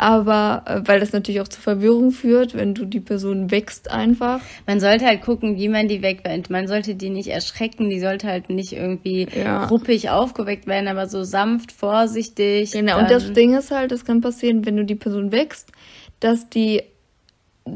aber 0.00 0.62
äh, 0.64 0.80
weil 0.86 0.98
das 0.98 1.12
natürlich 1.12 1.42
auch 1.42 1.48
zu 1.48 1.60
Verwirrung 1.60 2.10
führt, 2.10 2.54
wenn 2.54 2.72
du 2.72 2.86
die 2.86 3.00
Person 3.00 3.50
wächst 3.50 3.90
einfach. 3.90 4.40
Man 4.66 4.80
sollte 4.80 5.04
halt 5.04 5.20
gucken, 5.20 5.58
wie 5.58 5.68
man 5.68 5.88
die 5.88 6.00
wegweckt. 6.00 6.48
Man 6.48 6.68
sollte 6.68 6.94
die 6.94 7.10
nicht 7.10 7.28
erschrecken, 7.28 7.90
die 7.90 8.00
sollte 8.00 8.26
halt 8.26 8.48
nicht 8.48 8.72
irgendwie 8.72 9.28
ja. 9.36 9.66
ruppig 9.66 10.08
aufgeweckt 10.08 10.66
werden, 10.66 10.88
aber 10.88 11.06
so 11.06 11.22
sanft, 11.22 11.70
vorsichtig. 11.70 12.72
Genau, 12.72 12.98
und 12.98 13.10
das 13.10 13.34
Ding 13.34 13.54
ist 13.54 13.70
halt, 13.70 13.92
das 13.92 14.06
kann 14.06 14.22
passieren, 14.22 14.64
wenn 14.64 14.78
du 14.78 14.86
die 14.86 14.94
Person 14.94 15.32
wächst, 15.32 15.70
dass 16.20 16.48
die 16.48 16.82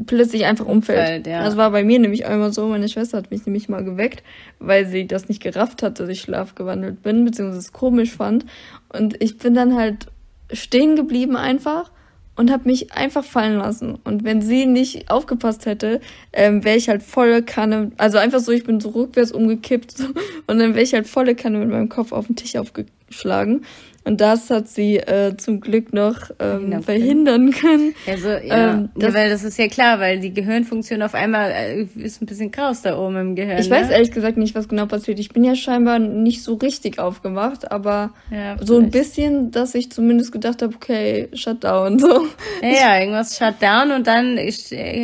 plötzlich 0.06 0.46
einfach 0.46 0.64
umfällt. 0.64 1.00
umfällt 1.00 1.26
ja. 1.26 1.44
Das 1.44 1.58
war 1.58 1.72
bei 1.72 1.84
mir 1.84 1.98
nämlich 1.98 2.24
einmal 2.24 2.54
so, 2.54 2.66
meine 2.68 2.88
Schwester 2.88 3.18
hat 3.18 3.30
mich 3.30 3.44
nämlich 3.44 3.68
mal 3.68 3.84
geweckt, 3.84 4.22
weil 4.60 4.86
sie 4.86 5.06
das 5.06 5.28
nicht 5.28 5.42
gerafft 5.42 5.82
hat, 5.82 6.00
dass 6.00 6.08
ich 6.08 6.22
schlafgewandelt 6.22 7.02
bin, 7.02 7.26
beziehungsweise 7.26 7.58
es 7.58 7.74
komisch 7.74 8.12
fand. 8.12 8.46
Und 8.88 9.22
ich 9.22 9.36
bin 9.36 9.52
dann 9.52 9.76
halt 9.76 10.06
stehen 10.50 10.96
geblieben 10.96 11.36
einfach 11.36 11.90
und 12.36 12.50
habe 12.50 12.68
mich 12.68 12.92
einfach 12.92 13.24
fallen 13.24 13.58
lassen. 13.58 13.98
Und 14.04 14.24
wenn 14.24 14.42
sie 14.42 14.66
nicht 14.66 15.10
aufgepasst 15.10 15.66
hätte, 15.66 16.00
ähm, 16.32 16.64
wäre 16.64 16.76
ich 16.76 16.88
halt 16.88 17.02
volle 17.02 17.42
Kanne, 17.42 17.92
also 17.96 18.18
einfach 18.18 18.40
so, 18.40 18.52
ich 18.52 18.64
bin 18.64 18.80
so 18.80 18.90
rückwärts 18.90 19.32
umgekippt 19.32 19.92
so, 19.96 20.06
und 20.46 20.58
dann 20.58 20.74
wäre 20.74 20.82
ich 20.82 20.94
halt 20.94 21.06
volle 21.06 21.34
Kanne 21.34 21.58
mit 21.58 21.68
meinem 21.68 21.88
Kopf 21.88 22.12
auf 22.12 22.26
den 22.26 22.36
Tisch 22.36 22.56
aufgeschlagen. 22.56 23.64
Und 24.04 24.20
das 24.20 24.50
hat 24.50 24.68
sie 24.68 24.98
äh, 24.98 25.34
zum 25.38 25.60
Glück 25.60 25.94
noch 25.94 26.30
ähm, 26.38 26.82
verhindern 26.82 27.52
können. 27.52 27.94
Also, 28.06 28.28
ja, 28.28 28.74
ähm, 28.74 28.90
das, 28.94 29.14
ja, 29.14 29.18
weil 29.18 29.30
das 29.30 29.44
ist 29.44 29.58
ja 29.58 29.66
klar, 29.68 29.98
weil 29.98 30.20
die 30.20 30.34
Gehirnfunktion 30.34 31.00
auf 31.00 31.14
einmal 31.14 31.50
äh, 31.50 31.86
ist 31.96 32.20
ein 32.20 32.26
bisschen 32.26 32.50
kraus 32.50 32.82
da 32.82 32.98
oben 32.98 33.16
im 33.16 33.34
Gehirn. 33.34 33.58
Ich 33.58 33.70
ne? 33.70 33.76
weiß 33.76 33.88
ehrlich 33.88 34.12
gesagt 34.12 34.36
nicht, 34.36 34.54
was 34.54 34.68
genau 34.68 34.84
passiert. 34.84 35.18
Ich 35.18 35.30
bin 35.30 35.42
ja 35.42 35.54
scheinbar 35.54 35.98
nicht 35.98 36.42
so 36.42 36.54
richtig 36.54 36.98
aufgemacht, 36.98 37.72
aber 37.72 38.12
ja, 38.30 38.56
so 38.60 38.78
ein 38.78 38.90
bisschen, 38.90 39.50
dass 39.50 39.74
ich 39.74 39.90
zumindest 39.90 40.32
gedacht 40.32 40.60
habe, 40.60 40.74
okay, 40.74 41.28
Shutdown 41.32 41.98
so. 41.98 42.26
Ja, 42.62 42.98
irgendwas 42.98 43.38
Shutdown 43.38 43.90
und 43.90 44.06
dann 44.06 44.38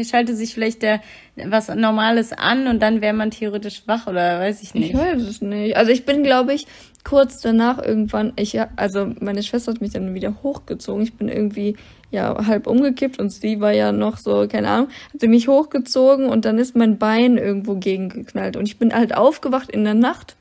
schaltet 0.05 0.37
sich 0.37 0.53
vielleicht 0.53 0.83
der 0.83 1.01
was 1.47 1.69
Normales 1.69 2.33
an 2.33 2.67
und 2.67 2.81
dann 2.81 3.01
wäre 3.01 3.15
man 3.15 3.31
theoretisch 3.31 3.83
wach 3.87 4.07
oder 4.07 4.41
weiß 4.41 4.63
ich 4.63 4.75
nicht. 4.75 4.91
Ich 4.91 4.97
weiß 4.97 5.23
es 5.23 5.41
nicht. 5.41 5.77
Also 5.77 5.91
ich 5.91 6.05
bin, 6.05 6.23
glaube 6.23 6.53
ich, 6.55 6.67
kurz 7.05 7.41
danach 7.41 7.79
irgendwann, 7.83 8.33
ich, 8.37 8.59
also 8.77 9.13
meine 9.21 9.43
Schwester 9.43 9.73
hat 9.73 9.81
mich 9.81 9.93
dann 9.93 10.15
wieder 10.15 10.43
hochgezogen. 10.43 11.03
Ich 11.03 11.15
bin 11.15 11.29
irgendwie 11.29 11.77
ja 12.11 12.47
halb 12.47 12.67
umgekippt 12.67 13.19
und 13.19 13.31
sie 13.31 13.61
war 13.61 13.73
ja 13.73 13.93
noch 13.93 14.17
so, 14.17 14.47
keine 14.49 14.69
Ahnung, 14.69 14.89
hat 15.13 15.21
sie 15.21 15.29
mich 15.29 15.49
hochgezogen 15.49 16.29
und 16.29 16.45
dann 16.45 16.59
ist 16.59 16.77
mein 16.77 16.99
Bein 16.99 17.39
irgendwo 17.39 17.77
gegengeknallt 17.77 18.57
und 18.57 18.67
ich 18.67 18.79
bin 18.79 18.93
halt 18.93 19.17
aufgewacht 19.17 19.71
in 19.71 19.85
der 19.85 19.95
Nacht 19.95 20.37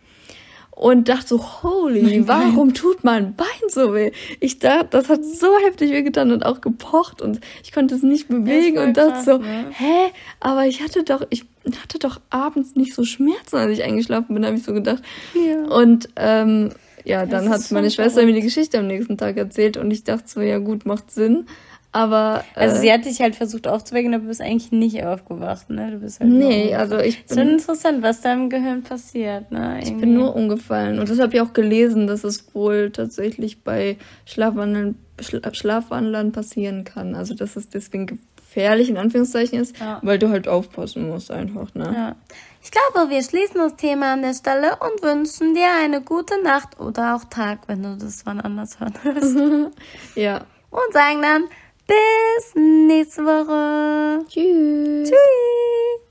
und 0.71 1.09
dachte 1.09 1.27
so, 1.27 1.43
holy, 1.61 2.25
warum 2.27 2.73
tut 2.73 3.03
mein 3.03 3.35
Bein 3.35 3.47
so 3.67 3.93
weh? 3.93 4.11
Ich 4.39 4.59
dachte, 4.59 4.87
das 4.91 5.09
hat 5.09 5.23
so 5.25 5.47
heftig 5.65 5.91
wehgetan 5.91 6.31
und 6.31 6.45
auch 6.45 6.61
gepocht 6.61 7.21
und 7.21 7.41
ich 7.63 7.73
konnte 7.73 7.95
es 7.95 8.01
nicht 8.01 8.29
bewegen 8.29 8.77
und 8.77 8.95
dachte 8.95 9.11
krass, 9.11 9.25
so, 9.25 9.37
ne? 9.39 9.65
hä? 9.71 10.11
Aber 10.39 10.65
ich 10.65 10.81
hatte 10.81 11.03
doch, 11.03 11.27
ich 11.29 11.45
hatte 11.65 11.99
doch 11.99 12.19
abends 12.29 12.75
nicht 12.75 12.93
so 12.93 13.03
Schmerzen, 13.03 13.57
als 13.57 13.71
ich 13.71 13.83
eingeschlafen 13.83 14.33
bin, 14.33 14.45
habe 14.45 14.55
ich 14.55 14.63
so 14.63 14.73
gedacht. 14.73 15.03
Ja. 15.33 15.65
Und 15.75 16.09
ähm, 16.15 16.71
ja, 17.03 17.25
dann 17.25 17.49
hat 17.49 17.71
meine 17.71 17.89
Schwester 17.91 18.25
mir 18.25 18.33
die 18.33 18.41
Geschichte 18.41 18.77
am 18.77 18.87
nächsten 18.87 19.17
Tag 19.17 19.37
erzählt 19.37 19.77
und 19.77 19.91
ich 19.91 20.03
dachte 20.03 20.27
so, 20.27 20.41
ja 20.41 20.59
gut, 20.59 20.85
macht 20.85 21.11
Sinn. 21.11 21.45
Aber. 21.91 22.43
Äh, 22.55 22.59
also 22.59 22.81
sie 22.81 22.91
hat 22.91 23.05
dich 23.05 23.19
halt 23.19 23.35
versucht 23.35 23.67
aufzuwecken, 23.67 24.13
aber 24.13 24.23
du 24.23 24.27
bist 24.27 24.41
eigentlich 24.41 24.71
nicht 24.71 25.03
aufgewacht, 25.03 25.69
ne? 25.69 25.91
Du 25.91 25.99
bist 25.99 26.19
halt 26.19 26.29
Nee, 26.29 26.75
also 26.75 26.99
ich 26.99 27.25
bin. 27.25 27.37
Schon 27.37 27.49
interessant, 27.49 28.03
was 28.03 28.21
da 28.21 28.33
im 28.33 28.49
Gehirn 28.49 28.83
passiert, 28.83 29.51
ne? 29.51 29.77
Irgendwie. 29.77 29.91
Ich 29.91 29.97
bin 29.97 30.13
nur 30.13 30.35
umgefallen. 30.35 30.99
Und 30.99 31.09
das 31.09 31.19
habe 31.19 31.35
ich 31.35 31.41
auch 31.41 31.53
gelesen, 31.53 32.05
dass 32.05 32.23
es 32.23 32.53
wohl 32.53 32.91
tatsächlich 32.91 33.63
bei 33.63 33.97
Schlafwandeln, 34.25 34.99
Schlafwandlern 35.19 36.31
passieren 36.31 36.83
kann. 36.83 37.15
Also 37.15 37.33
dass 37.33 37.55
es 37.55 37.69
deswegen 37.69 38.19
gefährlich 38.49 38.89
in 38.89 38.97
Anführungszeichen 38.97 39.59
ist, 39.59 39.79
ja. 39.79 39.99
weil 40.01 40.17
du 40.17 40.29
halt 40.29 40.47
aufpassen 40.47 41.09
musst 41.09 41.31
einfach, 41.31 41.73
ne? 41.75 41.93
Ja. 41.95 42.15
Ich 42.61 42.71
glaube, 42.71 43.09
wir 43.09 43.23
schließen 43.23 43.55
das 43.55 43.75
Thema 43.77 44.13
an 44.13 44.21
der 44.21 44.33
Stelle 44.33 44.77
und 44.79 45.01
wünschen 45.01 45.53
dir 45.53 45.69
eine 45.81 46.01
gute 46.01 46.41
Nacht 46.43 46.79
oder 46.79 47.15
auch 47.15 47.23
Tag, 47.25 47.59
wenn 47.67 47.83
du 47.83 47.95
das 47.95 48.25
wann 48.25 48.41
anders 48.41 48.79
hören 48.79 48.93
willst. 49.03 49.75
ja. 50.15 50.45
Und 50.69 50.93
sagen 50.93 51.21
dann 51.21 51.43
bis 51.87 52.55
nächste 52.55 53.23
Woche. 53.23 54.25
Tschüss. 54.27 55.09
Tschüss. 55.09 56.08